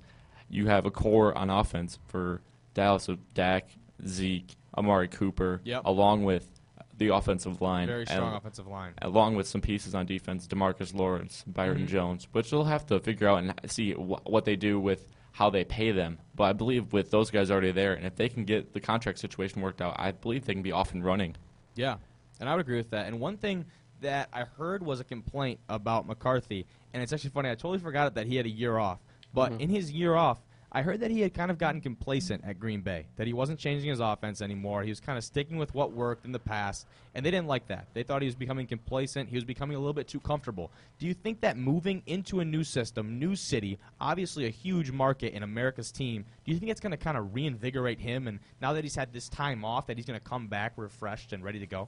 you 0.49 0.67
have 0.67 0.85
a 0.85 0.91
core 0.91 1.37
on 1.37 1.49
offense 1.49 1.99
for 2.07 2.41
Dallas 2.73 3.09
of 3.09 3.19
Dak, 3.33 3.67
Zeke, 4.07 4.55
Amari 4.77 5.09
Cooper, 5.09 5.59
Yep. 5.65 5.81
along 5.83 6.23
with 6.23 6.47
the 6.97 7.09
offensive 7.09 7.61
line. 7.61 7.87
Very 7.87 8.05
strong 8.05 8.27
and- 8.29 8.37
offensive 8.37 8.67
line. 8.67 8.93
along 9.01 9.35
with 9.35 9.47
some 9.47 9.61
pieces 9.61 9.93
on 9.93 10.05
defense, 10.05 10.47
Demarcus 10.47 10.93
Lawrence, 10.93 11.43
Byron 11.45 11.83
Mhm. 11.83 11.87
Jones, 11.87 12.27
which 12.31 12.49
they'll 12.51 12.63
have 12.63 12.85
to 12.87 12.99
figure 12.99 13.27
out 13.27 13.43
and 13.43 13.53
see 13.69 13.91
wh- 13.93 14.25
what 14.25 14.45
they 14.45 14.55
do 14.55 14.79
with 14.79 15.07
how 15.33 15.49
they 15.49 15.65
pay 15.65 15.91
them. 15.91 16.19
But 16.33 16.45
I 16.45 16.53
believe 16.53 16.93
with 16.93 17.11
those 17.11 17.29
guys 17.31 17.51
already 17.51 17.71
there, 17.71 17.93
and 17.93 18.05
if 18.05 18.15
they 18.15 18.29
can 18.29 18.45
get 18.45 18.73
the 18.73 18.79
contract 18.79 19.19
situation 19.19 19.61
worked 19.61 19.81
out, 19.81 19.95
I 19.99 20.11
believe 20.11 20.45
they 20.45 20.53
can 20.53 20.63
be 20.63 20.71
off 20.71 20.93
and 20.93 21.03
running. 21.03 21.35
Yeah, 21.75 21.97
and 22.39 22.47
I 22.47 22.53
would 22.55 22.61
agree 22.61 22.77
with 22.77 22.91
that. 22.91 23.07
And 23.07 23.19
one 23.19 23.35
thing 23.37 23.65
that 24.01 24.29
I 24.31 24.43
heard 24.43 24.81
was 24.83 24.99
a 25.01 25.03
complaint 25.03 25.59
about 25.67 26.07
McCarthy, 26.07 26.65
and 26.93 27.03
it's 27.03 27.11
actually 27.11 27.31
funny. 27.31 27.49
I 27.49 27.55
totally 27.55 27.79
forgot 27.79 28.13
that 28.15 28.27
he 28.27 28.37
had 28.37 28.45
a 28.45 28.49
year 28.49 28.77
off. 28.77 28.99
But 29.33 29.51
Mhm. 29.51 29.59
in 29.59 29.69
his 29.69 29.91
year 29.91 30.15
off, 30.15 30.41
I 30.75 30.81
heard 30.81 30.99
that 30.99 31.09
he 31.09 31.21
had 31.21 31.33
kind 31.33 31.49
of 31.49 31.57
gotten 31.57 31.79
complacent 31.79 32.43
at 32.45 32.59
Green 32.59 32.81
Bay. 32.81 33.05
That 33.15 33.27
he 33.27 33.31
wasn't 33.31 33.59
changing 33.59 33.89
his 33.89 34.01
offense 34.01 34.41
anymore. 34.41 34.83
He 34.83 34.89
was 34.89 34.99
kind 34.99 35.17
of 35.17 35.23
sticking 35.23 35.55
with 35.55 35.73
what 35.73 35.93
worked 35.93 36.25
in 36.25 36.33
the 36.33 36.39
past, 36.39 36.85
and 37.13 37.25
they 37.25 37.31
didn't 37.31 37.47
like 37.47 37.67
that. 37.67 37.87
They 37.93 38.03
thought 38.03 38.21
he 38.21 38.25
was 38.25 38.35
becoming 38.35 38.67
complacent. 38.67 39.29
He 39.29 39.35
was 39.37 39.45
becoming 39.45 39.77
a 39.77 39.79
little 39.79 39.93
bit 39.93 40.09
too 40.09 40.19
comfortable. 40.19 40.71
Do 40.99 41.07
you 41.07 41.13
think 41.13 41.39
that 41.39 41.55
moving 41.55 42.03
into 42.07 42.41
a 42.41 42.45
new 42.45 42.65
system, 42.65 43.17
new 43.17 43.37
city, 43.37 43.79
obviously 44.01 44.47
a 44.47 44.49
huge 44.49 44.91
market 44.91 45.31
in 45.31 45.43
America's 45.43 45.93
team, 45.93 46.25
do 46.43 46.51
you 46.51 46.59
think 46.59 46.69
it's 46.69 46.81
going 46.81 46.91
to 46.91 46.97
kind 46.97 47.15
of 47.15 47.33
reinvigorate 47.33 48.01
him? 48.01 48.27
And 48.27 48.41
now 48.61 48.73
that 48.73 48.83
he's 48.83 48.95
had 48.95 49.13
this 49.13 49.29
time 49.29 49.63
off, 49.63 49.87
that 49.87 49.95
he's 49.95 50.05
going 50.05 50.19
to 50.19 50.25
come 50.25 50.47
back 50.47 50.73
refreshed 50.75 51.31
and 51.31 51.41
ready 51.41 51.59
to 51.59 51.67
go? 51.67 51.87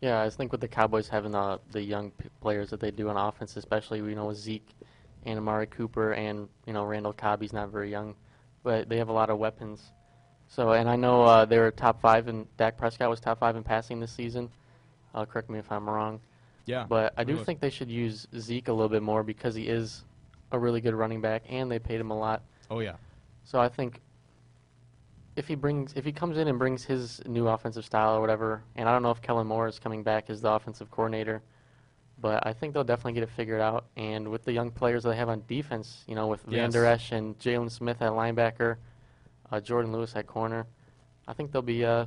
Yeah, 0.00 0.22
I 0.22 0.30
think 0.30 0.52
with 0.52 0.62
the 0.62 0.68
Cowboys 0.68 1.06
having 1.06 1.34
uh, 1.34 1.58
the 1.72 1.82
young 1.82 2.12
players 2.40 2.70
that 2.70 2.80
they 2.80 2.92
do 2.92 3.10
on 3.10 3.18
offense, 3.18 3.58
especially 3.58 3.98
you 3.98 4.14
know 4.14 4.24
with 4.24 4.38
Zeke 4.38 4.70
and 5.26 5.38
Amari 5.38 5.66
Cooper 5.66 6.12
and 6.12 6.48
you 6.66 6.72
know 6.72 6.84
Randall 6.84 7.12
Cobb, 7.12 7.40
he's 7.42 7.52
not 7.52 7.70
very 7.70 7.90
young, 7.90 8.14
but 8.62 8.88
they 8.88 8.98
have 8.98 9.08
a 9.08 9.12
lot 9.12 9.30
of 9.30 9.38
weapons. 9.38 9.92
So 10.48 10.72
and 10.72 10.88
I 10.88 10.96
know 10.96 11.22
uh, 11.22 11.44
they 11.44 11.58
were 11.58 11.70
top 11.70 12.00
five 12.00 12.28
and 12.28 12.46
Dak 12.56 12.76
Prescott 12.76 13.08
was 13.10 13.20
top 13.20 13.38
five 13.38 13.56
in 13.56 13.62
passing 13.62 14.00
this 14.00 14.12
season. 14.12 14.50
Uh, 15.14 15.24
correct 15.24 15.50
me 15.50 15.58
if 15.58 15.70
I'm 15.72 15.88
wrong, 15.88 16.20
Yeah. 16.66 16.86
but 16.88 17.12
I 17.16 17.24
do 17.24 17.32
Really. 17.34 17.44
think 17.44 17.60
they 17.60 17.70
should 17.70 17.90
use 17.90 18.26
Zeke 18.38 18.68
a 18.68 18.72
little 18.72 18.88
bit 18.88 19.02
more 19.02 19.22
because 19.22 19.54
he 19.54 19.68
is 19.68 20.04
a 20.52 20.58
really 20.58 20.80
good 20.80 20.94
running 20.94 21.20
back 21.20 21.42
and 21.48 21.70
they 21.70 21.78
paid 21.78 22.00
him 22.00 22.10
a 22.10 22.18
lot. 22.18 22.42
Oh 22.70 22.80
yeah. 22.80 22.94
So 23.44 23.60
I 23.60 23.68
think 23.68 24.00
if 25.36 25.46
he 25.48 25.54
brings 25.54 25.92
if 25.94 26.04
he 26.04 26.12
comes 26.12 26.36
in 26.38 26.48
and 26.48 26.58
brings 26.58 26.84
his 26.84 27.20
new 27.26 27.46
offensive 27.48 27.84
style 27.84 28.16
or 28.16 28.20
whatever, 28.20 28.62
and 28.76 28.88
I 28.88 28.92
don't 28.92 29.02
know 29.02 29.10
if 29.10 29.22
Kellen 29.22 29.46
Moore 29.46 29.68
is 29.68 29.78
coming 29.78 30.02
back 30.02 30.28
as 30.30 30.40
the 30.40 30.50
offensive 30.50 30.90
coordinator, 30.90 31.42
but 32.20 32.46
I 32.46 32.52
think 32.52 32.74
they'll 32.74 32.84
definitely 32.84 33.14
get 33.14 33.22
it 33.22 33.30
figured 33.30 33.60
out. 33.60 33.86
And 33.96 34.28
with 34.28 34.44
the 34.44 34.52
young 34.52 34.70
players 34.70 35.04
they 35.04 35.16
have 35.16 35.28
on 35.28 35.42
defense, 35.46 36.04
you 36.06 36.14
know, 36.14 36.26
with 36.26 36.42
Van 36.42 36.64
Yes. 36.64 36.72
Der 36.72 36.84
Esch 36.84 37.12
and 37.12 37.38
Jaylon 37.38 37.70
Smith 37.70 38.02
at 38.02 38.12
linebacker, 38.12 38.76
uh, 39.50 39.60
Jourdan 39.60 39.92
Lewis 39.92 40.14
at 40.16 40.26
corner, 40.26 40.66
I 41.26 41.32
think 41.32 41.52
they'll 41.52 41.62
be 41.62 41.84
uh, 41.84 42.06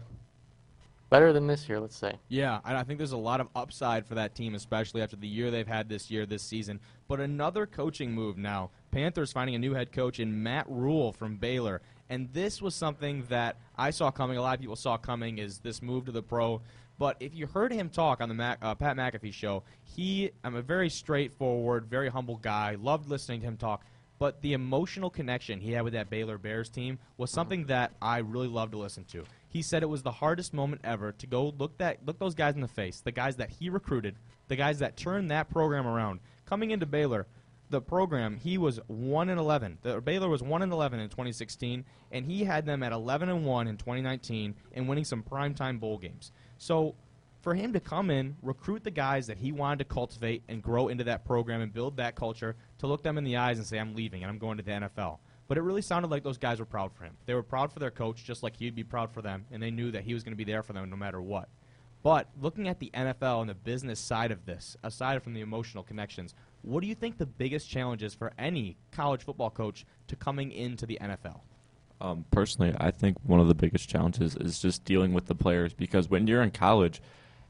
better 1.10 1.34
than 1.34 1.48
this 1.48 1.68
year. 1.68 1.80
Let's 1.80 1.96
say. 1.96 2.18
Yeah, 2.28 2.60
and 2.66 2.78
I 2.78 2.84
think 2.84 2.98
there's 2.98 3.12
a 3.12 3.18
lot 3.18 3.40
of 3.40 3.48
upside 3.56 4.06
for 4.06 4.16
that 4.16 4.36
team, 4.36 4.56
especially 4.56 5.02
after 5.02 5.16
the 5.16 5.28
year 5.28 5.52
they've 5.52 5.68
had 5.68 5.90
this 5.90 6.12
year, 6.12 6.26
this 6.26 6.44
season. 6.44 6.80
But 7.08 7.20
another 7.20 7.66
coaching 7.66 8.12
move 8.12 8.38
now. 8.38 8.72
Panthers 8.92 9.32
finding 9.32 9.56
a 9.56 9.60
new 9.60 9.74
head 9.74 9.92
coach 9.92 10.20
in 10.20 10.44
Matt 10.44 10.66
Rhule 10.70 11.12
from 11.14 11.38
Baylor. 11.38 11.82
And 12.10 12.32
this 12.34 12.62
was 12.62 12.76
something 12.76 13.24
that 13.30 13.58
I 13.78 13.90
saw 13.90 14.12
coming, 14.12 14.38
a 14.38 14.42
lot 14.42 14.54
of 14.54 14.60
people 14.60 14.76
saw 14.76 14.98
coming, 14.98 15.40
is 15.40 15.60
this 15.60 15.82
move 15.82 16.06
to 16.06 16.12
the 16.12 16.22
pro. 16.22 16.62
But 16.98 17.18
if 17.20 17.34
you 17.36 17.48
heard 17.48 17.74
him 17.74 17.90
talk 17.90 18.22
on 18.22 18.30
the 18.30 18.36
Mac, 18.36 18.60
uh, 18.62 18.76
Pat 18.76 18.96
McAfee 18.96 19.34
show, 19.34 19.64
he, 19.84 20.32
I'm 20.44 20.56
a 20.56 20.62
very 20.62 20.90
straightforward, 20.90 21.86
very 21.86 22.10
humble 22.10 22.38
guy. 22.38 22.78
Loved 22.80 23.10
listening 23.10 23.42
to 23.42 23.48
him 23.48 23.58
talk. 23.58 23.84
But 24.20 24.42
the 24.42 24.54
emotional 24.54 25.10
connection 25.10 25.60
he 25.60 25.72
had 25.72 25.84
with 25.84 25.94
that 25.94 26.10
Baylor 26.10 26.38
Bears 26.38 26.70
team 26.70 27.00
was 27.18 27.32
something 27.32 27.66
that 27.66 27.92
I 28.02 28.20
really 28.20 28.48
loved 28.48 28.72
to 28.72 28.78
listen 28.78 29.04
to. 29.06 29.26
He 29.50 29.62
said 29.62 29.84
it 29.84 29.90
was 29.90 30.04
the 30.04 30.12
hardest 30.12 30.54
moment 30.54 30.82
ever 30.84 31.12
to 31.12 31.28
go 31.28 31.54
look 31.58 31.78
that 31.80 32.06
look 32.06 32.20
those 32.20 32.36
guys 32.36 32.56
in 32.56 32.62
the 32.62 32.68
face, 32.68 33.02
the 33.02 33.12
guys 33.12 33.36
that 33.38 33.50
he 33.50 33.70
recruited, 33.70 34.16
the 34.48 34.56
guys 34.56 34.80
that 34.80 34.96
turned 34.96 35.32
that 35.32 35.50
program 35.50 35.86
around. 35.86 36.22
Coming 36.46 36.72
into 36.72 36.86
Baylor, 36.86 37.28
the 37.70 37.82
program 37.82 38.38
he 38.38 38.58
was 38.58 38.80
1 38.88 39.30
and 39.30 39.40
11. 39.40 39.80
The 39.82 40.02
Baylor 40.02 40.30
was 40.30 40.44
1 40.44 40.62
and 40.62 40.72
11 40.72 41.00
in 41.00 41.10
2016 41.10 41.86
and 42.12 42.26
he 42.26 42.44
had 42.44 42.66
them 42.66 42.84
at 42.84 42.92
11 42.92 43.30
and 43.30 43.46
1 43.46 43.68
in 43.68 43.78
2019 43.78 44.56
and 44.74 44.88
winning 44.88 45.06
some 45.06 45.24
primetime 45.24 45.80
bowl 45.80 45.98
games. 45.98 46.32
So 46.58 46.96
for 47.42 47.54
him 47.54 47.74
to 47.74 47.80
come 47.80 48.10
in, 48.10 48.38
recruit 48.42 48.84
the 48.84 48.92
guys 48.92 49.28
that 49.28 49.38
he 49.38 49.52
wanted 49.52 49.80
to 49.80 49.86
cultivate 49.86 50.44
and 50.48 50.64
grow 50.64 50.88
into 50.88 51.04
that 51.04 51.26
program 51.26 51.62
and 51.62 51.74
build 51.74 51.98
that 51.98 52.16
culture, 52.16 52.56
to 52.78 52.88
look 52.88 53.04
them 53.04 53.18
in 53.18 53.26
the 53.26 53.36
eyes 53.36 53.58
and 53.58 53.68
say, 53.68 53.78
I'm 53.78 53.96
leaving 53.96 54.24
and 54.24 54.32
I'm 54.32 54.38
going 54.38 54.58
to 54.58 54.64
the 54.64 54.72
NFL. 54.72 55.18
But 55.50 55.58
it 55.58 55.62
really 55.62 55.82
sounded 55.82 56.10
like 56.10 56.24
those 56.24 56.38
guys 56.38 56.60
were 56.60 56.66
proud 56.66 56.94
for 56.94 57.04
him. 57.04 57.18
They 57.26 57.34
were 57.34 57.44
proud 57.44 57.74
for 57.74 57.80
their 57.80 57.92
coach, 57.92 58.24
just 58.24 58.44
like 58.44 58.56
he'd 58.56 58.76
be 58.76 58.86
proud 58.86 59.12
for 59.12 59.22
them, 59.22 59.46
and 59.52 59.62
they 59.62 59.72
knew 59.72 59.92
that 59.92 60.06
he 60.06 60.14
was 60.14 60.24
going 60.24 60.32
to 60.32 60.38
be 60.38 60.46
there 60.46 60.64
for 60.64 60.72
them 60.72 60.90
no 60.90 60.96
matter 60.96 61.22
what. 61.22 61.50
But 62.02 62.30
looking 62.40 62.68
at 62.68 62.80
the 62.80 62.92
NFL 62.94 63.42
and 63.42 63.50
the 63.50 63.56
business 63.56 64.00
side 64.00 64.32
of 64.32 64.46
this, 64.46 64.78
aside 64.84 65.22
from 65.22 65.34
the 65.34 65.42
emotional 65.42 65.84
connections, 65.84 66.34
what 66.64 66.82
do 66.82 66.88
you 66.88 66.96
think 66.96 67.18
the 67.18 67.26
biggest 67.26 67.70
challenge 67.70 68.04
is 68.04 68.16
for 68.16 68.34
any 68.38 68.78
college 68.92 69.24
football 69.24 69.50
coach 69.50 69.86
to 70.08 70.16
coming 70.16 70.52
into 70.52 70.86
the 70.86 70.98
NFL? 71.02 71.42
Um, 72.02 72.26
personally, 72.32 72.74
I 72.80 72.92
think 72.92 73.18
one 73.24 73.40
of 73.40 73.48
the 73.48 73.54
biggest 73.54 73.88
challenges 73.88 74.36
is 74.36 74.60
just 74.60 74.84
dealing 74.84 75.14
with 75.14 75.28
the 75.28 75.36
players 75.36 75.74
because 75.74 76.10
when 76.10 76.26
you're 76.26 76.42
in 76.42 76.52
college 76.52 77.02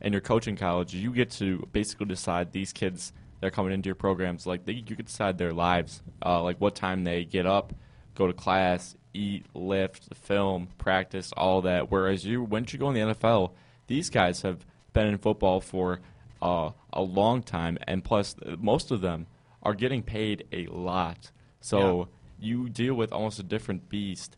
and 0.01 0.13
you're 0.13 0.21
coaching 0.21 0.55
college, 0.55 0.93
you 0.93 1.11
get 1.13 1.31
to 1.31 1.67
basically 1.71 2.07
decide 2.07 2.51
these 2.51 2.73
kids 2.73 3.13
that 3.39 3.47
are 3.47 3.51
coming 3.51 3.71
into 3.71 3.87
your 3.87 3.95
programs. 3.95 4.45
Like 4.45 4.65
they, 4.65 4.73
you 4.73 4.95
can 4.95 5.05
decide 5.05 5.37
their 5.37 5.53
lives, 5.53 6.01
uh, 6.25 6.41
like 6.41 6.59
what 6.59 6.75
time 6.75 7.03
they 7.03 7.23
get 7.23 7.45
up, 7.45 7.73
go 8.15 8.27
to 8.27 8.33
class, 8.33 8.95
eat, 9.13 9.45
lift, 9.53 10.15
film, 10.15 10.69
practice, 10.77 11.31
all 11.37 11.61
that. 11.61 11.91
Whereas 11.91 12.25
you, 12.25 12.43
once 12.43 12.73
you 12.73 12.79
go 12.79 12.89
in 12.89 12.95
the 12.95 13.13
NFL, 13.13 13.51
these 13.87 14.09
guys 14.09 14.41
have 14.41 14.65
been 14.91 15.07
in 15.07 15.17
football 15.17 15.61
for 15.61 15.99
uh, 16.43 16.71
a 16.91 17.01
long 17.01 17.41
time, 17.41 17.77
and 17.87 18.03
plus, 18.03 18.35
most 18.59 18.91
of 18.91 19.01
them 19.01 19.27
are 19.63 19.73
getting 19.73 20.03
paid 20.03 20.45
a 20.51 20.67
lot. 20.67 21.31
So 21.61 22.09
you 22.37 22.67
deal 22.67 22.93
with 22.95 23.13
almost 23.13 23.39
a 23.39 23.43
different 23.43 23.87
beast 23.87 24.35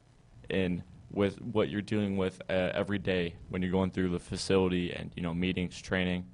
in 0.49 0.83
with 1.11 1.41
what 1.41 1.69
you're 1.69 1.81
dealing 1.81 2.17
with 2.17 2.39
uh, 2.49 2.53
every 2.73 2.99
day 2.99 3.35
when 3.49 3.61
you're 3.61 3.71
going 3.71 3.89
through 3.89 4.09
the 4.09 4.19
facility 4.19 4.93
and 4.93 5.11
you 5.15 5.23
know 5.23 5.33
meetings, 5.33 5.81
training. 5.81 6.25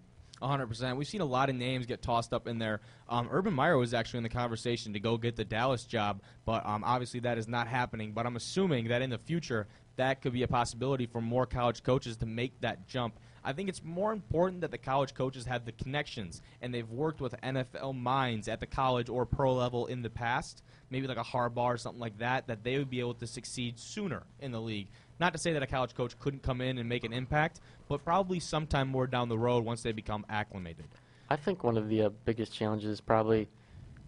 100%. 0.42 0.96
We've 0.98 1.08
seen 1.08 1.22
a 1.22 1.26
lot 1.26 1.50
of 1.50 1.56
names 1.56 1.86
get 1.86 2.02
tossed 2.02 2.34
up 2.34 2.48
in 2.48 2.58
there. 2.58 2.82
Um, 3.08 3.30
Urban 3.32 3.54
Meyer 3.54 3.78
was 3.78 3.94
actually 3.94 4.18
in 4.18 4.24
the 4.24 4.30
conversation 4.30 4.92
to 4.94 5.00
go 5.00 5.16
get 5.16 5.36
the 5.36 5.46
Dallas 5.46 5.86
job, 5.86 6.24
but 6.46 6.66
um, 6.66 6.84
obviously 6.84 7.20
that 7.20 7.38
is 7.38 7.48
not 7.48 7.68
happening. 7.68 8.12
But 8.12 8.26
I'm 8.26 8.36
assuming 8.36 8.88
that 8.88 9.04
in 9.04 9.12
the 9.12 9.20
future, 9.20 9.68
that 9.98 10.22
could 10.22 10.34
be 10.34 10.42
a 10.42 10.48
possibility 10.48 11.06
for 11.06 11.22
more 11.22 11.46
college 11.46 11.84
coaches 11.84 12.18
to 12.18 12.26
make 12.26 12.60
that 12.62 12.88
jump. 12.88 13.20
I 13.44 13.54
think 13.54 13.70
it's 13.70 13.84
more 13.84 14.14
important 14.14 14.62
that 14.62 14.72
the 14.72 14.78
college 14.78 15.14
coaches 15.14 15.46
have 15.46 15.66
the 15.66 15.72
connections 15.72 16.42
and 16.62 16.74
they've 16.74 16.90
worked 16.90 17.22
with 17.22 17.34
NFL 17.42 18.00
minds 18.00 18.48
at 18.48 18.60
the 18.60 18.68
college 18.68 19.10
or 19.10 19.26
pro 19.26 19.54
level 19.54 19.88
in 19.88 20.04
the 20.04 20.10
past, 20.10 20.62
maybe 20.90 21.08
like 21.08 21.18
a 21.18 21.24
Harbaugh 21.24 21.66
or 21.74 21.78
something 21.78 22.00
like 22.00 22.18
that, 22.20 22.48
that 22.48 22.64
they 22.64 22.78
would 22.78 22.90
be 22.90 23.00
able 23.00 23.16
to 23.16 23.26
succeed 23.28 23.80
sooner 23.80 24.24
in 24.40 24.52
the 24.52 24.62
league. 24.62 24.90
Not 25.20 25.34
to 25.34 25.40
say 25.40 25.54
that 25.54 25.64
a 25.64 25.68
college 25.68 25.96
coach 25.96 26.18
couldn't 26.20 26.44
come 26.44 26.62
in 26.62 26.78
and 26.78 26.88
make 26.88 27.04
an 27.04 27.14
impact, 27.14 27.62
but 27.90 28.04
probably 28.04 28.40
sometime 28.40 28.88
more 28.88 29.08
down 29.08 29.30
the 29.30 29.38
road 29.38 29.66
once 29.66 29.82
they 29.82 29.92
become 29.92 30.26
acclimated. 30.30 30.86
I 31.30 31.36
think 31.36 31.64
one 31.64 31.78
of 31.78 31.90
the 31.90 32.04
uh, 32.04 32.10
biggest 32.26 32.54
challenges 32.54 32.90
is 32.90 33.02
probably 33.02 33.48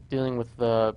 dealing 0.10 0.38
with 0.38 0.56
the 0.58 0.96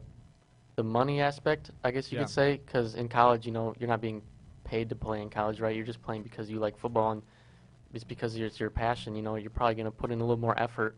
the 0.75 0.83
money 0.85 1.23
aspect, 1.23 1.71
I 1.85 1.91
guess 1.91 2.13
you 2.13 2.19
Yeah. 2.19 2.25
could 2.25 2.31
say, 2.31 2.57
because 2.59 2.97
in 2.97 3.09
college, 3.09 3.47
you 3.47 3.53
know, 3.53 3.75
you're 3.79 3.89
not 3.89 4.03
being 4.03 4.21
paid 4.65 4.91
to 4.91 4.95
play 4.95 5.23
in 5.23 5.31
college, 5.31 5.59
right? 5.59 5.75
You're 5.75 5.87
just 5.87 6.03
playing 6.03 6.23
because 6.23 6.51
you 6.51 6.59
like 6.59 6.77
football 6.77 7.13
and 7.13 7.23
it's 7.95 8.05
because 8.05 8.37
it's 8.37 8.59
your 8.61 8.71
passion. 8.71 9.15
You 9.17 9.23
know, 9.23 9.37
you're 9.37 9.51
probably 9.51 9.75
going 9.75 9.87
to 9.87 9.91
put 9.91 10.11
in 10.11 10.21
a 10.21 10.25
little 10.25 10.37
more 10.41 10.59
effort 10.61 10.97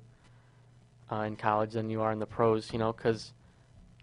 uh, 1.10 1.16
in 1.22 1.36
college 1.36 1.72
than 1.72 1.90
you 1.90 2.00
are 2.02 2.12
in 2.12 2.18
the 2.18 2.26
pros. 2.26 2.72
You 2.72 2.78
know, 2.78 2.92
because 2.92 3.32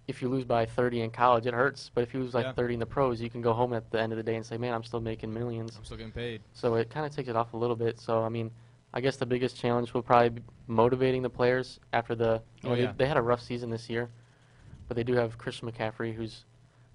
if 0.07 0.21
you 0.21 0.29
lose 0.29 0.45
by 0.45 0.65
30 0.65 1.01
in 1.01 1.09
college, 1.11 1.45
it 1.47 1.53
hurts. 1.53 1.89
But 1.93 2.01
if 2.03 2.13
you 2.13 2.19
lose 2.21 2.33
like 2.33 2.45
Yeah. 2.45 2.53
30 2.53 2.75
in 2.75 2.79
the 2.79 2.85
pros, 2.85 3.21
you 3.21 3.29
can 3.29 3.41
go 3.41 3.53
home 3.53 3.73
at 3.73 3.89
the 3.91 3.99
end 3.99 4.11
of 4.13 4.17
the 4.17 4.23
day 4.23 4.35
and 4.35 4.45
say, 4.45 4.57
"Man, 4.57 4.73
I'm 4.73 4.83
still 4.83 5.01
making 5.01 5.33
millions. 5.33 5.75
I'm 5.77 5.83
still 5.85 5.97
getting 5.97 6.11
paid. 6.11 6.41
So 6.53 6.75
it 6.75 6.89
kind 6.89 7.05
of 7.05 7.15
takes 7.15 7.27
it 7.29 7.35
off 7.35 7.53
a 7.53 7.57
little 7.57 7.75
bit. 7.75 7.99
So 7.99 8.21
I 8.23 8.29
mean, 8.29 8.51
I 8.93 9.01
guess 9.01 9.17
the 9.17 9.25
biggest 9.25 9.57
challenge 9.57 9.93
will 9.93 10.03
probably 10.03 10.29
be 10.29 10.41
motivating 10.67 11.21
the 11.21 11.29
players 11.29 11.79
after 11.91 12.15
the. 12.15 12.41
You 12.61 12.69
Oh, 12.69 12.69
know, 12.69 12.75
yeah. 12.75 12.85
they, 12.91 13.03
they 13.03 13.07
had 13.07 13.17
a 13.17 13.21
rough 13.21 13.41
season 13.41 13.69
this 13.69 13.89
year, 13.89 14.09
but 14.87 14.95
they 14.95 15.03
do 15.03 15.13
have 15.15 15.37
Christian 15.37 15.69
McCaffrey, 15.71 16.13
who's 16.13 16.45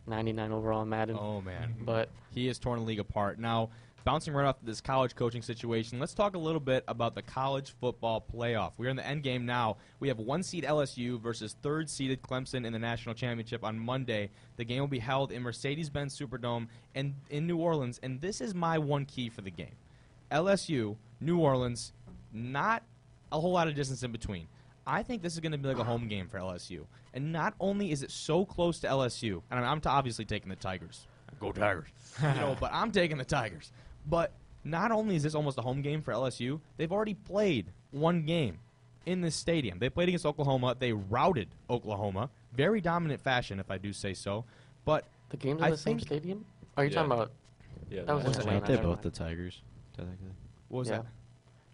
99 0.06 0.50
overall 0.52 0.82
in 0.82 0.88
Madden. 0.88 1.16
Oh, 1.20 1.40
man. 1.40 1.74
But 1.84 2.08
He 2.30 2.46
has 2.46 2.58
torn 2.58 2.78
the 2.80 2.84
league 2.84 2.98
apart. 3.00 3.38
Now, 3.38 3.70
bouncing 4.04 4.34
right 4.34 4.46
off 4.46 4.60
of 4.60 4.66
this 4.66 4.80
college 4.80 5.14
coaching 5.14 5.42
situation, 5.42 5.98
let's 5.98 6.14
talk 6.14 6.34
a 6.34 6.38
little 6.38 6.60
bit 6.60 6.84
about 6.88 7.14
the 7.14 7.22
college 7.22 7.74
football 7.80 8.24
playoff. 8.32 8.72
We're 8.78 8.90
in 8.90 8.96
the 8.96 9.06
end 9.06 9.22
game 9.22 9.46
now. 9.46 9.76
We 9.98 10.08
have 10.08 10.18
one 10.18 10.42
seed 10.42 10.64
LSU 10.64 11.20
versus 11.20 11.56
third 11.62 11.88
seeded 11.88 12.22
Clemson 12.22 12.64
in 12.64 12.72
the 12.72 12.78
national 12.78 13.14
championship 13.14 13.64
on 13.64 13.78
Monday. 13.78 14.30
The 14.56 14.64
game 14.64 14.80
will 14.80 14.88
be 14.88 14.98
held 14.98 15.32
in 15.32 15.42
Mercedes-Benz 15.42 16.18
Superdome 16.18 16.68
and 16.94 17.14
in 17.30 17.46
New 17.46 17.58
Orleans. 17.58 18.00
And 18.02 18.20
this 18.20 18.40
is 18.40 18.54
my 18.54 18.78
one 18.78 19.04
key 19.04 19.28
for 19.28 19.42
the 19.42 19.50
game: 19.50 19.74
LSU, 20.30 20.96
New 21.20 21.38
Orleans, 21.38 21.92
not 22.32 22.82
a 23.32 23.40
whole 23.40 23.52
lot 23.52 23.68
of 23.68 23.74
distance 23.74 24.02
in 24.02 24.12
between. 24.12 24.46
I 24.86 25.02
think 25.02 25.22
this 25.22 25.34
is 25.34 25.40
going 25.40 25.52
to 25.52 25.58
be 25.58 25.68
like 25.68 25.78
a 25.78 25.84
home 25.84 26.08
game 26.08 26.26
for 26.26 26.38
LSU. 26.38 26.84
And 27.14 27.32
not 27.32 27.54
only 27.60 27.92
is 27.92 28.02
it 28.02 28.10
so 28.10 28.44
close 28.44 28.80
to 28.80 28.88
LSU, 28.88 29.42
and 29.50 29.60
I'm, 29.60 29.64
I'm 29.64 29.80
obviously 29.84 30.24
taking 30.24 30.48
the 30.48 30.56
Tigers. 30.56 31.06
Go 31.38 31.52
Tigers. 31.52 31.88
you 32.22 32.28
know, 32.40 32.56
but 32.58 32.70
I'm 32.72 32.90
taking 32.90 33.16
the 33.16 33.24
Tigers. 33.24 33.72
But 34.06 34.32
not 34.64 34.90
only 34.92 35.16
is 35.16 35.22
this 35.22 35.34
almost 35.34 35.58
a 35.58 35.62
home 35.62 35.82
game 35.82 36.02
for 36.02 36.12
LSU, 36.12 36.60
they've 36.76 36.92
already 36.92 37.14
played 37.14 37.72
one 37.90 38.22
game 38.22 38.58
in 39.06 39.20
this 39.20 39.34
stadium. 39.34 39.78
They 39.78 39.88
played 39.90 40.08
against 40.08 40.26
Oklahoma. 40.26 40.76
They 40.78 40.92
routed 40.92 41.48
Oklahoma, 41.68 42.30
very 42.52 42.80
dominant 42.80 43.20
fashion, 43.20 43.58
if 43.60 43.70
I 43.70 43.78
do 43.78 43.92
say 43.92 44.14
so. 44.14 44.44
But 44.84 45.06
the 45.30 45.36
game's 45.36 45.62
in 45.62 45.70
the 45.70 45.76
same 45.76 46.00
stadium. 46.00 46.44
Are 46.76 46.84
you 46.84 46.90
Yeah. 46.90 46.94
talking 46.96 47.12
about? 47.12 47.32
Yeah, 47.90 48.02
That 48.02 48.16
was 48.16 48.24
What's 48.24 48.38
in 48.38 48.46
that? 48.46 48.52
Aren't 48.54 48.66
they 48.66 48.76
both 48.76 49.02
the 49.02 49.10
Tigers? 49.10 49.62
Technically. 49.96 50.30
what 50.68 50.78
was 50.80 50.88
yeah. 50.88 50.98
that? 50.98 51.06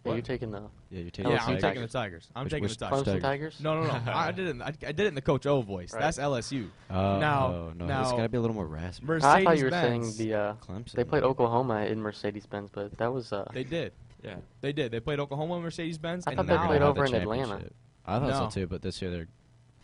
Yeah, 0.07 0.13
you're 0.15 0.23
taking 0.23 0.51
the 0.51 0.61
Yeah, 0.91 1.01
you're 1.01 1.11
taking 1.11 1.31
Yeah, 1.33 1.37
the 1.39 1.43
I'm 1.43 1.47
Tigers. 1.49 1.63
taking 1.63 1.83
the 1.83 1.89
Tigers. 1.89 2.29
I'm 2.37 2.45
Which- 2.45 2.51
taking 2.53 2.63
which 2.65 2.77
the 2.79 2.87
Tigers? 2.89 3.05
Tigers. 3.05 3.19
Clemson 3.19 3.23
Tigers. 3.23 3.61
No, 3.61 3.81
no, 3.83 3.87
no. 3.87 4.03
I 4.13 4.33
did 4.33 4.49
it. 4.49 4.63
I, 4.63 4.67
I 4.69 4.71
did 4.93 5.01
it 5.01 5.07
in 5.07 5.15
the 5.15 5.21
Coach 5.23 5.47
O 5.47 5.61
voice. 5.63 5.93
Right. 5.93 6.01
That's 6.01 6.19
LSU. 6.19 6.69
Oh, 6.91 7.19
Now- 7.19 7.49
no, 7.51 7.73
no, 7.77 7.87
now- 7.87 8.03
it's 8.03 8.11
got 8.13 8.23
to 8.23 8.29
be 8.29 8.39
a 8.39 8.41
little 8.41 8.55
more 8.57 8.67
raspy. 8.67 9.07
Mercedes 9.07 9.25
I 9.25 9.45
thought 9.45 9.59
you 9.59 9.65
were 9.65 9.71
saying 9.71 10.13
the. 10.17 10.35
Uh, 10.35 10.55
Clemson. 10.55 10.93
they 10.93 11.05
played 11.05 11.23
Oklahoma 11.23 11.83
in 11.87 12.01
Mercedes-Benz, 12.01 12.71
but 12.73 12.97
that 12.99 13.13
was. 13.13 13.33
Uh, 13.33 13.47
They 13.53 13.65
did. 13.65 13.93
yeah. 14.23 14.37
They 14.61 14.73
did. 14.73 14.93
They 14.93 15.01
played 15.01 15.21
Oklahoma 15.21 15.57
in 15.57 15.63
Mercedes 15.63 15.99
Benz, 15.99 16.25
I 16.27 16.31
and 16.33 16.39
thought 16.39 16.47
they 16.47 16.55
now 16.55 16.61
They're 16.61 16.69
played 16.69 16.83
over 16.83 17.09
the 17.09 17.17
in 17.17 17.23
Atlanta. 17.23 17.71
I 18.07 18.19
thought 18.19 18.29
No. 18.29 18.49
so 18.49 18.61
too, 18.61 18.67
but 18.67 18.83
this 18.83 19.01
year 19.03 19.11
they're 19.11 19.27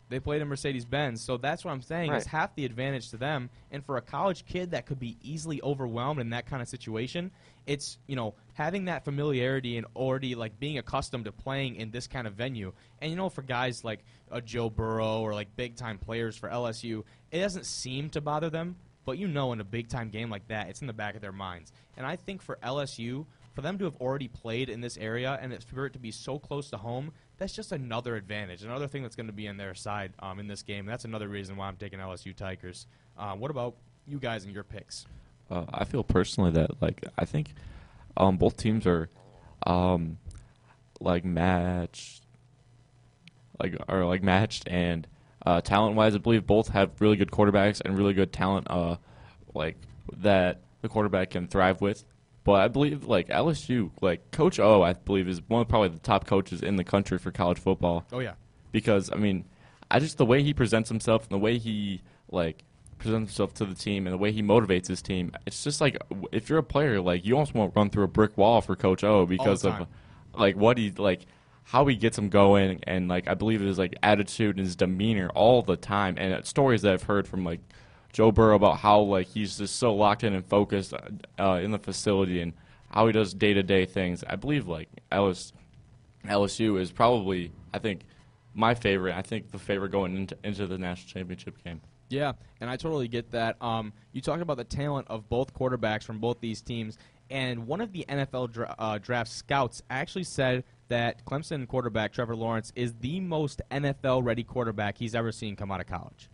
they 0.09 0.21
played 0.21 0.43
in 0.43 0.49
Mercedes 0.49 0.85
Benz. 0.85 1.23
So 1.23 1.39
that's 1.39 1.65
what 1.65 1.71
I'm 1.71 1.81
saying 1.81 2.13
is 2.13 2.27
half 2.27 2.55
the 2.55 2.67
advantage 2.67 3.09
to 3.11 3.17
them. 3.17 3.49
And 3.71 3.83
for 3.83 3.97
a 3.97 4.03
college 4.03 4.45
kid 4.45 4.73
that 4.73 4.85
could 4.85 5.01
be 5.01 5.17
easily 5.23 5.59
overwhelmed 5.63 6.21
in 6.21 6.29
that 6.31 6.45
kind 6.45 6.61
of 6.61 6.69
situation, 6.69 7.31
it's 7.67 7.97
you 8.07 8.15
know 8.15 8.35
having 8.55 8.85
that 8.87 9.05
familiarity 9.05 9.77
and 9.77 9.87
already 9.97 10.35
like 10.35 10.59
being 10.61 10.79
accustomed 10.79 11.25
to 11.25 11.33
playing 11.33 11.77
in 11.77 11.91
this 11.91 12.07
kind 12.07 12.27
of 12.27 12.35
venue. 12.35 12.73
And 13.01 13.11
you 13.11 13.17
know 13.17 13.29
for 13.29 13.43
guys 13.43 13.85
like 13.85 14.05
a 14.31 14.41
Joe 14.41 14.71
Burrow 14.71 15.21
or 15.21 15.35
like 15.35 15.55
big 15.57 15.77
time 15.77 15.99
players 15.99 16.37
for 16.37 16.49
LSU, 16.49 17.05
it 17.31 17.41
doesn't 17.41 17.67
seem 17.67 18.11
to 18.11 18.21
bother 18.21 18.51
them. 18.51 18.77
But 19.05 19.19
you 19.19 19.27
know, 19.27 19.53
in 19.53 19.61
a 19.61 19.65
big 19.65 19.89
time 19.89 20.11
game 20.11 20.31
like 20.31 20.47
that, 20.49 20.69
it's 20.69 20.81
in 20.81 20.87
the 20.87 20.93
back 20.93 21.15
of 21.17 21.21
their 21.23 21.33
minds. 21.33 21.73
And 21.97 22.07
I 22.07 22.17
think 22.17 22.41
for 22.41 22.57
LSU, 22.63 23.27
for 23.55 23.61
them 23.61 23.77
to 23.79 23.85
have 23.85 23.97
already 23.97 24.29
played 24.29 24.69
in 24.69 24.81
this 24.81 24.97
area 24.97 25.39
and 25.43 25.53
it- 25.53 25.65
for 25.65 25.87
it 25.87 25.93
to 25.95 25.99
be 25.99 26.11
so 26.11 26.39
close 26.39 26.71
to 26.71 26.77
home, 26.77 27.13
that's 27.37 27.53
just 27.53 27.73
another 27.73 28.15
advantage, 28.17 28.63
another 28.63 28.87
thing 28.87 29.03
that's 29.03 29.17
going 29.17 29.27
to 29.27 29.33
be 29.33 29.49
on 29.49 29.57
their 29.57 29.75
side 29.75 30.13
um, 30.21 30.39
in 30.39 30.47
this 30.47 30.63
game. 30.63 30.87
That's 30.87 31.05
another 31.05 31.29
reason 31.29 31.57
why 31.57 31.67
I'm 31.69 31.77
taking 31.77 31.99
LSU 31.99 32.35
Tigers. 32.35 32.87
Uh, 33.19 33.35
what 33.35 33.51
about 33.51 33.75
you 34.07 34.19
guys 34.19 34.45
and 34.45 34.55
your 34.55 34.63
picks? 34.65 35.05
Uh, 35.51 35.65
I 35.75 35.85
feel 35.85 36.05
personally 36.05 36.53
that 36.53 36.81
like 36.81 37.05
I 37.19 37.25
think 37.25 37.53
um, 38.17 38.37
both 38.37 38.57
teams 38.57 38.87
are 38.87 39.09
um, 39.67 40.19
like 41.01 41.25
matched, 41.25 42.23
like 43.61 43.77
are 43.89 44.05
like 44.05 44.23
matched 44.23 44.69
and 44.69 45.07
uh, 45.45 45.61
talent 45.61 45.97
wise, 45.97 46.15
I 46.15 46.19
believe 46.19 46.47
both 46.47 46.69
have 46.69 47.01
really 47.01 47.17
good 47.17 47.31
quarterbacks 47.31 47.81
and 47.81 47.97
really 47.97 48.15
good 48.15 48.33
talent, 48.33 48.69
uh, 48.71 48.97
like 49.55 49.77
that 50.19 50.61
the 50.83 50.89
quarterback 50.89 51.31
can 51.31 51.49
thrive 51.49 51.81
with. 51.81 52.05
But 52.45 52.55
I 52.55 52.69
believe 52.69 53.05
like 53.05 53.29
LSU, 53.29 53.91
like 54.01 54.31
Coach 54.33 54.59
O, 54.59 54.83
I 54.83 54.95
believe 54.95 55.29
is 55.29 55.41
one 55.49 55.63
of 55.63 55.69
probably 55.69 55.89
the 55.89 55.99
top 55.99 56.27
coaches 56.27 56.63
in 56.63 56.77
the 56.77 56.85
country 56.85 57.19
for 57.19 57.31
college 57.31 57.59
football 57.59 58.05
Oh 58.13 58.19
yeah, 58.19 58.35
because 58.73 59.11
I 59.13 59.17
mean, 59.17 59.45
I 59.91 60.01
just 60.01 60.19
the 60.19 60.27
way 60.27 60.43
he 60.43 60.53
presents 60.53 60.89
himself 60.89 61.23
and 61.23 61.31
the 61.31 61.39
way 61.39 61.59
he 61.59 62.03
like 62.31 62.65
presents 63.03 63.31
himself 63.31 63.53
to 63.55 63.65
the 63.65 63.75
team 63.75 64.07
and 64.07 64.15
the 64.15 64.19
way 64.19 64.33
he 64.33 64.43
motivates 64.43 64.87
his 64.87 65.03
team. 65.03 65.33
It's 65.47 65.63
just 65.65 65.81
like 65.81 65.97
if 66.31 66.49
you're 66.49 66.59
a 66.59 66.63
player, 66.63 67.01
like 67.01 67.25
you 67.27 67.35
almost 67.35 67.55
want 67.55 67.75
to 67.75 67.79
run 67.79 67.91
through 67.91 68.05
a 68.05 68.09
brick 68.09 68.37
wall 68.39 68.61
for 68.61 68.77
Coach 68.77 69.05
O 69.05 69.27
because 69.27 69.65
of 69.65 69.87
like 70.35 70.57
what 70.57 70.79
he 70.79 70.91
like 70.91 71.27
how 71.65 71.87
he 71.87 71.97
gets 71.97 72.17
him 72.17 72.29
going 72.29 72.81
and 72.87 73.09
like 73.09 73.29
I 73.29 73.35
believe 73.35 73.61
his 73.61 73.79
like 73.79 73.95
attitude 74.03 74.57
and 74.57 74.65
his 74.65 74.77
demeanor 74.77 75.29
all 75.31 75.63
the 75.63 75.77
time 75.77 76.17
and 76.19 76.35
uh, 76.35 76.43
stories 76.43 76.83
that 76.83 76.93
I've 76.93 77.03
heard 77.03 77.27
from 77.27 77.45
like 77.45 77.61
Joe 78.13 78.31
Burrow 78.31 78.57
about 78.57 78.79
how 78.79 79.01
like 79.01 79.29
he's 79.29 79.59
just 79.59 79.77
so 79.77 79.95
locked 79.95 80.25
in 80.25 80.35
and 80.35 80.45
focused 80.45 80.95
uh, 80.95 80.99
uh, 81.39 81.61
in 81.61 81.71
the 81.71 81.79
facility 81.79 82.41
and 82.41 82.53
how 82.91 83.07
he 83.07 83.13
does 83.13 83.35
day 83.35 83.55
to 83.55 83.63
day 83.63 83.87
things. 83.87 84.23
I 84.27 84.37
believe 84.37 84.69
like 84.69 84.89
LS, 85.11 85.53
LSU 86.25 86.81
is 86.81 86.93
probably 86.93 87.53
I 87.73 87.79
think 87.79 88.03
my 88.55 88.75
favorite. 88.75 89.17
I 89.17 89.23
think 89.23 89.51
the 89.51 89.59
favorite 89.59 89.91
going 89.91 90.17
into 90.17 90.37
into 90.45 90.67
the 90.67 90.79
national 90.79 91.09
championship 91.09 91.63
game. 91.65 91.81
Yeah, 92.13 92.33
and 92.61 92.69
I 92.69 92.77
totally 92.77 93.09
get 93.09 93.31
that. 93.31 93.57
Um, 93.63 93.93
you 94.13 94.21
talked 94.21 94.43
about 94.43 94.59
the 94.59 94.65
talent 94.65 95.07
of 95.09 95.29
both 95.31 95.55
quarterbacks 95.55 96.05
from 96.05 96.19
both 96.19 96.41
these 96.41 96.61
teams, 96.61 96.99
and 97.31 97.67
one 97.67 97.81
of 97.81 97.93
the 97.93 98.05
NFL 98.07 98.53
dra- 98.53 98.75
uh, 98.79 98.99
draft 98.99 99.31
scouts 99.31 99.83
actually 99.89 100.25
said 100.25 100.65
that 100.89 101.25
Clemson 101.25 101.67
quarterback 101.67 102.13
Trevor 102.13 102.37
Lawrence 102.37 102.71
is 102.77 102.93
the 103.01 103.19
most 103.21 103.63
NFL-ready 103.71 104.45
quarterback 104.45 104.99
he's 104.99 105.15
ever 105.15 105.33
seen 105.33 105.57
come 105.57 105.73
out 105.73 105.81
of 105.81 105.87
college. 105.87 106.29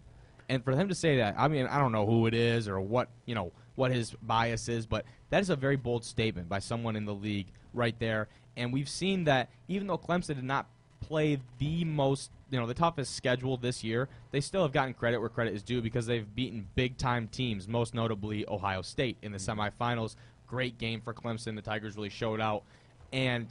And 0.49 0.65
for 0.65 0.73
him 0.73 0.89
to 0.89 0.97
say 0.97 1.19
that, 1.19 1.37
I 1.39 1.47
mean, 1.47 1.67
I 1.67 1.79
don't 1.79 1.93
know 1.93 2.07
who 2.07 2.27
it 2.27 2.35
is 2.35 2.69
or 2.69 2.81
what 2.81 3.09
you 3.25 3.37
know 3.37 3.53
what 3.77 3.93
his 3.93 4.17
bias 4.21 4.69
is, 4.69 4.85
but 4.85 5.05
that 5.31 5.41
is 5.41 5.51
a 5.51 5.57
very 5.57 5.77
bold 5.77 6.05
statement 6.05 6.49
by 6.49 6.59
someone 6.59 6.97
in 6.97 7.05
the 7.05 7.15
league 7.15 7.47
right 7.73 7.97
there. 8.01 8.27
And 8.57 8.73
we've 8.73 8.89
seen 8.89 9.25
that 9.25 9.51
even 9.69 9.87
though 9.87 9.99
Clemson 9.99 10.35
did 10.35 10.43
not 10.43 10.67
play 11.01 11.39
the 11.59 11.85
most, 11.85 12.33
you 12.51 12.59
know, 12.59 12.67
the 12.67 12.75
toughest 12.75 13.15
schedule 13.15 13.57
this 13.57 13.85
year, 13.85 14.09
they 14.31 14.41
still 14.41 14.63
have 14.63 14.73
gotten 14.73 14.95
credit 14.95 15.21
where 15.21 15.29
credit 15.29 15.55
is 15.55 15.63
due 15.63 15.83
because 15.83 16.07
they've 16.07 16.35
beaten 16.35 16.67
big 16.75 16.97
time 16.97 17.29
teams, 17.29 17.69
most 17.69 17.95
notably 17.95 18.49
Ohio 18.49 18.83
State 18.83 19.17
in 19.23 19.33
the 19.33 19.39
semifinals. 19.39 20.17
Great 20.47 20.79
game 20.79 21.01
for 21.01 21.13
Clemson. 21.13 21.55
The 21.55 21.63
Tigers 21.63 21.97
really 21.97 22.09
showed 22.09 22.41
out. 22.41 22.63
And 23.13 23.49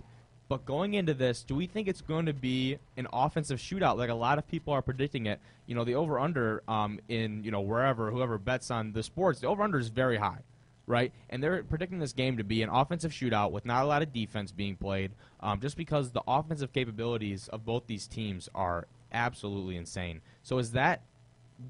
but 0.50 0.66
going 0.66 0.94
into 0.94 1.14
this, 1.14 1.44
do 1.44 1.56
we 1.56 1.68
think 1.68 1.88
it's 1.88 2.02
going 2.02 2.26
to 2.28 2.34
be 2.34 2.78
an 2.96 3.08
offensive 3.12 3.60
shootout 3.60 3.98
like 3.98 4.10
a 4.10 4.16
lot 4.16 4.38
of 4.38 4.48
people 4.48 4.74
are 4.74 4.82
predicting 4.82 5.26
it? 5.26 5.40
You 5.66 5.76
know, 5.76 5.84
the 5.84 5.96
over 5.96 6.20
under 6.20 6.64
um, 6.68 7.00
in 7.10 7.44
you 7.44 7.52
know 7.52 7.62
wherever 7.62 8.10
whoever 8.12 8.38
bets 8.38 8.72
on 8.72 8.94
the 8.94 9.04
sports, 9.04 9.42
the 9.42 9.48
over 9.48 9.62
under 9.62 9.78
is 9.78 9.90
very 9.90 10.18
high, 10.18 10.40
right? 10.88 11.12
And 11.30 11.44
they're 11.44 11.64
predicting 11.64 12.00
this 12.00 12.14
game 12.14 12.38
to 12.38 12.44
be 12.44 12.64
an 12.64 12.70
offensive 12.70 13.12
shootout 13.12 13.52
with 13.52 13.66
not 13.66 13.84
a 13.84 13.86
lot 13.86 14.02
of 14.02 14.14
defense 14.14 14.52
being 14.52 14.76
played, 14.76 15.12
um, 15.42 15.60
just 15.60 15.78
because 15.78 16.12
the 16.12 16.24
offensive 16.28 16.74
capabilities 16.74 17.50
of 17.50 17.66
both 17.66 17.84
these 17.86 18.08
teams 18.08 18.50
are 18.56 18.88
absolutely 19.12 19.76
insane. 19.76 20.22
So 20.42 20.58
is 20.58 20.72
that 20.72 21.02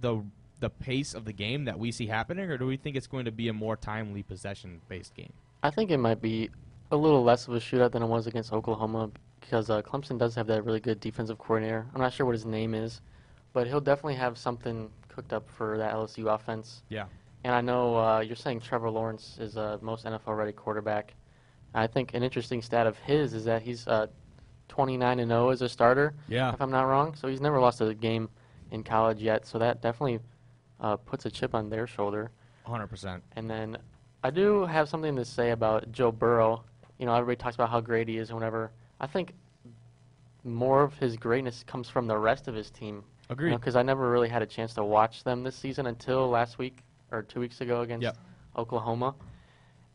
the 0.01 0.23
the 0.59 0.69
pace 0.69 1.13
of 1.13 1.25
the 1.25 1.33
game 1.33 1.65
that 1.65 1.77
we 1.77 1.91
see 1.91 2.07
happening, 2.07 2.49
or 2.49 2.57
do 2.57 2.65
we 2.65 2.77
think 2.77 2.95
it's 2.95 3.05
going 3.05 3.25
to 3.25 3.31
be 3.31 3.47
a 3.47 3.53
more 3.53 3.75
timely 3.75 4.23
possession 4.23 4.81
based 4.87 5.13
game? 5.15 5.33
I 5.61 5.69
think 5.69 5.91
it 5.91 5.97
might 5.97 6.21
be 6.21 6.49
a 6.91 6.97
little 6.97 7.23
less 7.23 7.47
of 7.47 7.53
a 7.53 7.59
shootout 7.59 7.91
than 7.91 8.01
it 8.01 8.07
was 8.07 8.27
against 8.27 8.53
Oklahoma 8.53 9.11
because 9.39 9.69
uh, 9.69 9.81
Clemson 9.81 10.17
does 10.17 10.35
have 10.35 10.47
that 10.47 10.63
really 10.65 10.79
good 10.79 10.99
defensive 10.99 11.37
coordinator. 11.37 11.85
I'm 11.93 12.01
not 12.01 12.13
sure 12.13 12.25
what 12.25 12.33
his 12.33 12.45
name 12.45 12.73
is, 12.73 13.01
but 13.53 13.67
he'll 13.67 13.81
definitely 13.81 14.15
have 14.15 14.37
something 14.37 14.89
cooked 15.09 15.33
up 15.33 15.49
for 15.49 15.77
that 15.77 15.93
LSU 15.93 16.33
offense. 16.33 16.83
Yeah. 16.89 17.05
And 17.47 17.55
I 17.55 17.61
know 17.61 17.95
uh, 17.95 18.19
you're 18.19 18.35
saying 18.35 18.59
Trevor 18.59 18.89
Lawrence 18.89 19.37
is 19.39 19.55
a 19.55 19.79
most 19.81 20.03
NFL-ready 20.03 20.51
quarterback. 20.51 21.13
I 21.73 21.87
think 21.87 22.13
an 22.13 22.21
interesting 22.21 22.61
stat 22.61 22.85
of 22.85 22.97
his 22.97 23.33
is 23.33 23.45
that 23.45 23.61
he's 23.61 23.87
uh, 23.87 24.07
29 24.67 25.21
and 25.21 25.29
0 25.31 25.49
as 25.51 25.61
a 25.61 25.69
starter, 25.69 26.13
Yeah. 26.27 26.51
if 26.53 26.61
I'm 26.61 26.71
not 26.71 26.81
wrong. 26.81 27.15
So 27.15 27.29
he's 27.29 27.39
never 27.39 27.57
lost 27.57 27.79
a 27.79 27.93
game 27.93 28.27
in 28.71 28.83
college 28.83 29.21
yet. 29.21 29.45
So 29.47 29.59
that 29.59 29.81
definitely 29.81 30.19
uh, 30.81 30.97
puts 30.97 31.25
a 31.25 31.31
chip 31.31 31.55
on 31.55 31.69
their 31.69 31.87
shoulder. 31.87 32.31
100%. 32.67 33.21
And 33.37 33.49
then 33.49 33.77
I 34.25 34.29
do 34.29 34.65
have 34.65 34.89
something 34.89 35.15
to 35.15 35.23
say 35.23 35.51
about 35.51 35.89
Joe 35.93 36.11
Burrow. 36.11 36.65
You 36.99 37.05
know, 37.05 37.13
everybody 37.15 37.41
talks 37.41 37.55
about 37.55 37.69
how 37.69 37.79
great 37.79 38.09
he 38.09 38.17
is 38.17 38.29
and 38.29 38.35
whatever. 38.35 38.71
I 38.99 39.07
think 39.07 39.31
more 40.43 40.83
of 40.83 40.97
his 40.97 41.15
greatness 41.15 41.63
comes 41.65 41.87
from 41.87 42.07
the 42.07 42.17
rest 42.17 42.49
of 42.49 42.55
his 42.55 42.69
team. 42.69 43.05
Agreed. 43.29 43.55
Because 43.55 43.77
I 43.77 43.83
never 43.83 44.11
really 44.11 44.27
had 44.27 44.41
a 44.41 44.45
chance 44.45 44.73
to 44.73 44.83
watch 44.83 45.23
them 45.23 45.43
this 45.43 45.55
season 45.55 45.87
until 45.87 46.27
last 46.29 46.57
week 46.57 46.83
or 47.11 47.21
two 47.23 47.39
weeks 47.39 47.61
ago 47.61 47.81
against 47.81 48.03
Yep. 48.03 48.17
Oklahoma. 48.57 49.15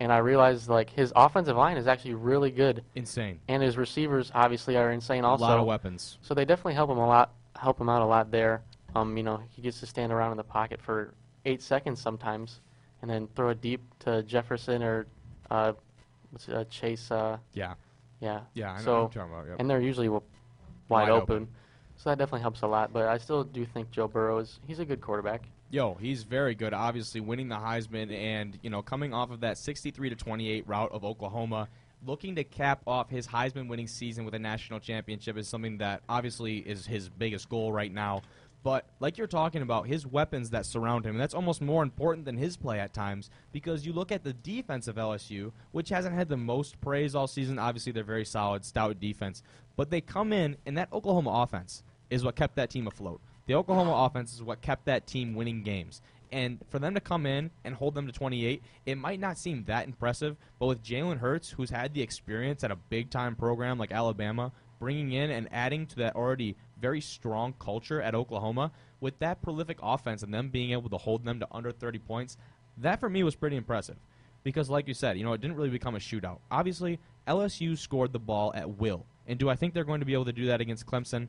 And 0.01 0.13
I 0.13 0.19
realized 0.19 0.69
like 0.69 0.91
his 0.91 1.13
offensive 1.15 1.57
line 1.57 1.77
is 1.77 1.87
actually 1.87 2.15
really 2.15 2.51
good, 2.51 2.85
Insane. 2.95 3.39
and 3.49 3.63
his 3.63 3.77
receivers 3.77 4.33
obviously 4.35 4.77
are 4.77 4.91
insane 4.91 5.25
also. 5.25 5.45
a 5.45 5.47
lot 5.47 5.59
of 5.61 5.67
weapons. 5.67 6.19
So 6.23 6.35
they 6.35 6.45
definitely 6.45 6.75
help 6.75 6.91
him 6.91 6.99
a 6.99 7.07
lot, 7.07 7.33
help 7.57 7.81
him 7.81 7.89
out 7.89 8.03
a 8.03 8.07
lot 8.07 8.31
there. 8.31 8.63
Um, 8.97 9.17
you 9.17 9.23
know, 9.23 9.41
he 9.51 9.63
gets 9.63 9.79
to 9.81 9.87
stand 9.87 10.13
around 10.13 10.33
in 10.33 10.37
the 10.37 10.45
pocket 10.45 10.81
for 10.81 11.15
eight 11.45 11.63
seconds 11.63 12.01
sometimes, 12.01 12.61
and 13.01 13.11
then 13.11 13.29
throw 13.37 13.51
it 13.51 13.61
deep 13.61 13.81
to 14.01 14.23
Jefferson 14.25 14.83
or 14.83 15.07
uh, 15.51 15.73
what's 16.31 16.49
it, 16.49 16.55
uh, 16.55 16.65
Chase. 16.65 17.11
Uh, 17.11 17.39
Yeah. 17.53 17.75
yeah. 18.21 18.41
Yeah. 18.55 18.73
I 18.73 18.79
know 18.79 18.83
So- 18.83 19.03
what 19.05 19.15
you're 19.15 19.23
talking 19.25 19.35
about. 19.39 19.49
Yep. 19.51 19.57
And 19.61 19.71
they're 19.71 19.81
usually 19.81 20.09
w- 20.09 20.23
wide, 20.89 21.03
Wide 21.03 21.11
open. 21.11 21.35
open. 21.37 21.49
So 21.97 22.11
that 22.11 22.19
definitely 22.19 22.41
helps 22.41 22.63
a 22.63 22.67
lot. 22.67 22.93
But 22.93 23.07
I 23.09 23.19
still 23.19 23.45
do 23.45 23.65
think 23.65 23.91
Joe 23.93 24.09
Burrow 24.09 24.39
is 24.39 24.59
he's 24.67 24.81
a 24.81 24.85
good 24.85 25.01
quarterback. 25.01 25.47
Yo, 25.73 25.95
he's 25.95 26.23
very 26.25 26.55
good. 26.55 26.75
Obviously, 26.75 27.19
winning 27.23 27.49
the 27.49 27.57
Heisman 27.57 28.13
and 28.13 28.59
you 28.61 28.69
know 28.69 28.83
coming 28.83 29.15
off 29.15 29.31
of 29.31 29.41
that 29.41 29.57
63 29.57 30.11
to 30.11 30.15
28 30.15 30.69
route 30.69 30.93
of 30.93 31.03
Oklahoma, 31.03 31.67
looking 32.05 32.35
to 32.35 32.45
cap 32.45 32.83
off 32.87 33.09
his 33.09 33.27
Heisman 33.27 33.69
winning 33.69 33.87
season 33.87 34.27
with 34.27 34.35
a 34.35 34.39
national 34.39 34.81
championship 34.81 35.39
is 35.39 35.49
something 35.49 35.79
that 35.79 36.03
obviously 36.11 36.59
is 36.59 36.85
his 36.85 37.09
biggest 37.09 37.49
goal 37.49 37.73
right 37.73 37.91
now. 37.91 38.21
But 38.63 38.85
like 39.01 39.17
you're 39.17 39.27
talking 39.27 39.63
about, 39.63 39.87
his 39.87 40.07
weapons 40.07 40.51
that 40.51 40.67
surround 40.67 41.07
him, 41.07 41.17
that's 41.17 41.33
almost 41.33 41.63
more 41.63 41.83
important 41.83 42.27
than 42.27 42.37
his 42.37 42.59
play 42.59 42.79
at 42.79 42.93
times 42.93 43.31
because 43.51 43.87
you 43.87 43.95
look 43.95 44.13
at 44.13 44.25
the 44.25 44.35
defense 44.35 44.89
of 44.89 44.97
LSU, 44.97 45.53
which 45.71 45.89
hasn't 45.89 46.15
had 46.15 46.29
the 46.29 46.37
most 46.37 46.79
praise 46.83 47.15
all 47.15 47.27
season. 47.27 47.59
Obviously, 47.59 47.93
they're 47.93 48.05
very 48.05 48.27
solid, 48.27 48.67
stout 48.67 49.01
defense, 49.01 49.43
but 49.77 49.89
they 49.89 50.03
come 50.03 50.35
in 50.35 50.59
and 50.67 50.77
that 50.77 50.93
Oklahoma 50.93 51.31
offense 51.31 51.83
is 52.11 52.23
what 52.23 52.37
kept 52.37 52.57
that 52.57 52.69
team 52.69 52.87
afloat. 52.87 53.23
The 53.47 53.55
Oklahoma 53.55 53.93
offense 53.93 54.33
is 54.33 54.43
what 54.43 54.63
kept 54.63 54.85
that 54.87 55.07
team 55.07 55.35
winning 55.35 55.63
games. 55.63 56.01
And 56.31 56.61
for 56.71 56.79
them 56.79 56.95
to 56.95 57.01
come 57.01 57.27
in 57.27 57.51
and 57.63 57.75
hold 57.75 57.95
them 57.95 58.07
to 58.07 58.13
28, 58.13 58.63
it 58.87 58.97
might 58.97 59.21
not 59.21 59.37
seem 59.37 59.65
that 59.65 59.87
impressive, 59.87 60.37
but 60.59 60.67
with 60.67 60.83
Jalen 60.83 61.19
Hurts, 61.19 61.51
who's 61.51 61.69
had 61.69 61.93
the 61.93 62.01
experience 62.01 62.65
at 62.65 62.71
a 62.71 62.77
big 62.77 63.11
time 63.11 63.37
program 63.37 63.79
like 63.79 63.93
Alabama, 63.93 64.51
bringing 64.79 65.13
in 65.13 65.31
and 65.31 65.47
adding 65.53 65.87
to 65.87 65.97
that 65.97 66.17
already 66.17 66.57
very 66.81 67.01
strong 67.01 67.55
culture 67.59 68.01
at 68.01 68.15
Oklahoma, 68.15 68.73
with 69.01 69.19
that 69.19 69.43
prolific 69.43 69.79
offense 69.83 70.23
and 70.23 70.33
them 70.33 70.49
being 70.49 70.73
able 70.73 70.89
to 70.89 70.97
hold 70.97 71.25
them 71.25 71.39
to 71.39 71.47
under 71.53 71.71
30 71.71 71.99
points, 71.99 72.39
that 72.79 72.99
for 72.99 73.11
me 73.11 73.23
was 73.23 73.37
pretty 73.37 73.57
impressive. 73.57 73.97
Because, 74.43 74.71
like 74.71 74.89
you 74.89 74.95
said, 74.95 75.19
you 75.19 75.25
know, 75.25 75.35
it 75.35 75.41
didn't 75.41 75.57
really 75.57 75.71
become 75.71 75.95
a 75.95 75.99
shootout. 75.99 76.39
Obviously, 76.51 76.99
LSU 77.29 77.79
scored 77.79 78.13
the 78.13 78.19
ball 78.19 78.53
at 78.57 78.79
will. 78.79 79.07
And 79.27 79.39
do 79.39 79.49
I 79.49 79.55
think 79.55 79.75
they're 79.75 79.85
going 79.85 80.01
to 80.01 80.07
be 80.07 80.15
able 80.15 80.25
to 80.25 80.33
do 80.33 80.47
that 80.47 80.61
against 80.61 80.87
Clemson? 80.87 81.29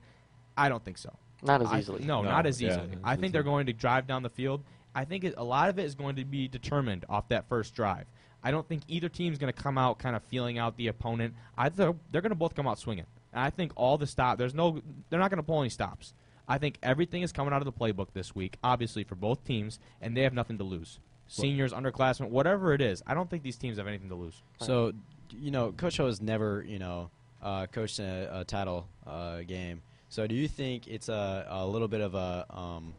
I 0.58 0.70
don't 0.70 0.84
think 0.84 0.98
so. 0.98 1.16
Not 1.44 1.62
as 1.62 1.68
I- 1.68 1.80
easily. 1.80 2.04
no, 2.04 2.22
No, 2.22 2.30
not 2.30 2.46
as 2.46 2.62
yeah, 2.62 2.70
easily. 2.70 2.88
not 2.88 3.00
I 3.04 3.14
as 3.14 3.20
think 3.20 3.32
they're 3.34 3.42
easily. 3.42 3.52
going 3.54 3.66
to 3.68 3.74
drive 3.74 4.08
down 4.08 4.24
the 4.24 4.30
field. 4.30 4.64
I 4.96 5.06
think 5.06 5.24
it, 5.24 5.34
a 5.38 5.44
lot 5.44 5.70
of 5.70 5.80
it 5.80 5.84
is 5.86 5.96
going 5.96 6.16
to 6.18 6.26
be 6.26 6.48
determined 6.48 7.06
off 7.10 7.28
that 7.30 7.48
first 7.50 7.74
drive. 7.74 8.06
I 8.44 8.52
don't 8.52 8.68
think 8.68 8.84
either 8.88 9.10
team's 9.10 9.38
going 9.38 9.52
to 9.52 9.60
come 9.60 9.78
out 9.78 10.00
kind 10.00 10.16
of 10.16 10.24
feeling 10.24 10.58
out 10.58 10.76
the 10.78 10.88
opponent. 10.88 11.34
I 11.58 11.70
th- 11.70 11.96
they're 12.12 12.22
going 12.22 12.30
to 12.32 12.36
both 12.36 12.54
come 12.56 12.68
out 12.68 12.78
swinging. 12.78 13.06
And 13.32 13.42
I 13.42 13.50
think 13.50 13.72
all 13.76 13.98
the 13.98 14.06
stop. 14.06 14.38
There's 14.38 14.54
no. 14.54 14.82
They're 15.10 15.20
not 15.20 15.32
going 15.32 15.38
to 15.38 15.44
pull 15.44 15.62
any 15.62 15.70
stops. 15.70 16.14
I 16.48 16.58
think 16.58 16.78
everything 16.84 17.22
is 17.24 17.32
coming 17.32 17.54
out 17.54 17.62
of 17.62 17.66
the 17.66 17.72
playbook 17.72 18.08
this 18.14 18.36
week, 18.36 18.58
obviously 18.64 19.04
for 19.06 19.16
both 19.16 19.44
teams, 19.46 19.80
and 20.02 20.16
they 20.16 20.22
have 20.24 20.34
nothing 20.34 20.58
to 20.58 20.64
lose. 20.66 21.00
Seniors, 21.26 21.72
underclassmen, 21.72 22.30
whatever 22.30 22.74
it 22.74 22.82
is, 22.82 23.02
I 23.08 23.14
don't 23.14 23.30
think 23.30 23.44
these 23.44 23.56
teams 23.56 23.78
have 23.78 23.88
anything 23.88 24.10
to 24.10 24.16
lose. 24.16 24.44
So, 24.60 24.92
you 25.32 25.52
know, 25.52 25.72
Coach 25.72 26.00
O 26.02 26.06
has 26.06 26.22
never, 26.22 26.64
you 26.68 26.80
know, 26.80 27.10
uh, 27.42 27.66
coached 27.68 28.00
in 28.00 28.06
a, 28.06 28.42
a 28.42 28.44
title 28.44 28.88
uh, 29.08 29.40
game. 29.44 29.82
So, 30.14 30.28
do 30.28 30.36
you 30.36 30.48
think 30.48 30.88
it's 30.88 31.10
a, 31.10 31.48
a 31.50 31.66
little 31.66 31.88
bit 31.88 32.00
of 32.00 32.14
a 32.14 32.46
um, 32.52 32.94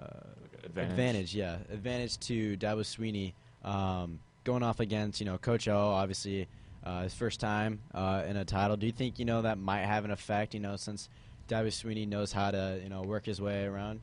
uh, 0.00 0.04
Advantage. 0.62 0.90
advantage? 0.92 1.34
Yeah, 1.34 1.56
advantage 1.68 2.20
to 2.20 2.56
Dabo 2.58 2.82
Swinney 2.82 3.32
um, 3.68 4.20
going 4.44 4.62
off 4.62 4.78
against, 4.78 5.18
you 5.18 5.26
know, 5.26 5.36
Coach 5.36 5.66
O. 5.66 5.76
Obviously, 5.76 6.46
uh, 6.84 7.02
his 7.02 7.12
first 7.12 7.40
time 7.40 7.80
uh, 7.92 8.22
in 8.24 8.36
a 8.36 8.44
title. 8.44 8.76
Do 8.76 8.86
you 8.86 8.92
think, 8.92 9.18
you 9.18 9.24
know, 9.24 9.42
that 9.42 9.58
might 9.58 9.80
have 9.80 10.04
an 10.04 10.12
effect? 10.12 10.54
You 10.54 10.60
know, 10.60 10.76
since 10.76 11.08
Dabo 11.48 11.66
Swinney 11.66 12.06
knows 12.06 12.30
how 12.30 12.52
to, 12.52 12.78
you 12.80 12.88
know, 12.88 13.02
work 13.02 13.26
his 13.26 13.40
way 13.40 13.64
around. 13.64 13.98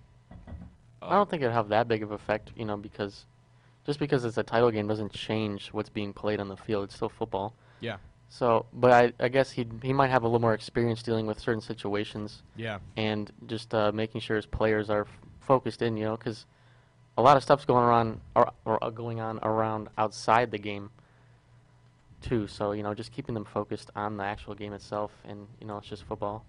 I 1.02 1.16
don't 1.16 1.30
think 1.30 1.42
it'd 1.42 1.54
have 1.54 1.70
that 1.70 1.88
big 1.88 2.04
of 2.04 2.12
effect, 2.12 2.52
you 2.58 2.66
know, 2.66 2.76
because 2.76 3.24
just 3.86 3.98
because 3.98 4.26
it's 4.26 4.38
a 4.38 4.44
title 4.44 4.72
game 4.72 4.90
doesn't 4.90 5.14
change 5.14 5.70
what's 5.70 5.88
being 5.88 6.12
played 6.12 6.42
on 6.42 6.50
the 6.50 6.58
field. 6.58 6.84
It's 6.84 6.96
still 6.96 7.08
football. 7.08 7.54
Yeah. 7.80 7.96
So, 8.34 8.66
but 8.74 8.92
I, 8.92 9.14
I 9.24 9.28
guess 9.28 9.52
he 9.52 9.68
he 9.84 9.94
might 9.94 10.08
have 10.10 10.24
a 10.24 10.26
little 10.26 10.40
more 10.42 10.56
experience 10.56 11.04
dealing 11.04 11.28
with 11.28 11.40
certain 11.40 11.62
situations 11.62 12.42
Yeah. 12.56 12.80
and 12.98 13.32
just 13.46 13.76
uh, 13.76 13.92
making 13.92 14.22
sure 14.22 14.36
his 14.36 14.48
players 14.48 14.90
are 14.90 15.02
f- 15.02 15.20
focused 15.40 15.84
in, 15.84 15.98
you 15.98 16.06
know, 16.06 16.18
because 16.18 16.48
a 17.16 17.22
lot 17.22 17.38
of 17.38 17.44
stuff's 17.44 17.64
going 17.64 17.86
on 17.86 18.22
or, 18.36 18.52
or 18.66 18.84
uh, 18.84 18.90
going 18.90 19.20
on 19.20 19.38
around 19.44 19.90
outside 20.00 20.50
the 20.50 20.58
game 20.58 20.90
too. 22.22 22.48
So 22.48 22.72
you 22.72 22.82
know, 22.82 22.96
just 22.96 23.12
keeping 23.12 23.36
them 23.36 23.46
focused 23.46 23.92
on 23.96 24.18
the 24.18 24.24
actual 24.24 24.56
game 24.56 24.74
itself, 24.74 25.12
and 25.24 25.46
you 25.62 25.68
know, 25.68 25.78
it's 25.78 25.88
just 25.88 26.02
football. 26.04 26.44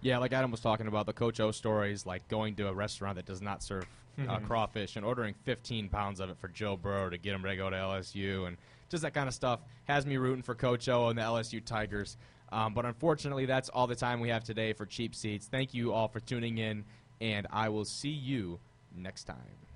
Yeah, 0.00 0.16
like 0.16 0.32
Adam 0.32 0.50
was 0.50 0.60
talking 0.60 0.86
about, 0.86 1.04
the 1.04 1.12
Coach 1.12 1.40
O 1.40 1.50
stories, 1.50 2.06
like 2.06 2.26
going 2.28 2.54
to 2.54 2.68
a 2.68 2.72
restaurant 2.72 3.16
that 3.16 3.26
does 3.26 3.42
not 3.42 3.62
serve 3.62 3.86
uh, 4.26 4.38
crawfish 4.40 4.96
and 4.96 5.04
ordering 5.04 5.34
15 5.44 5.88
pounds 5.88 6.20
of 6.20 6.30
it 6.30 6.38
for 6.38 6.48
Joe 6.48 6.76
Burrow 6.76 7.10
to 7.10 7.18
get 7.18 7.34
him 7.34 7.42
to 7.42 7.56
go 7.56 7.70
to 7.70 7.76
LSU, 7.76 8.46
and 8.46 8.56
just 8.88 9.02
that 9.02 9.14
kind 9.14 9.28
of 9.28 9.34
stuff 9.34 9.60
has 9.84 10.06
me 10.06 10.16
rooting 10.16 10.42
for 10.42 10.54
Coach 10.54 10.88
O 10.88 11.08
and 11.08 11.18
the 11.18 11.22
LSU 11.22 11.64
Tigers. 11.64 12.16
Um, 12.50 12.72
but 12.72 12.86
unfortunately, 12.86 13.46
that's 13.46 13.68
all 13.68 13.86
the 13.86 13.94
time 13.94 14.20
we 14.20 14.30
have 14.30 14.42
today 14.42 14.72
for 14.72 14.86
Cheap 14.86 15.14
Seats. 15.14 15.46
Thank 15.46 15.74
you 15.74 15.92
all 15.92 16.08
for 16.08 16.20
tuning 16.20 16.58
in, 16.58 16.84
and 17.20 17.46
I 17.50 17.68
will 17.68 17.84
see 17.84 18.08
you 18.08 18.58
next 18.96 19.24
time. 19.24 19.67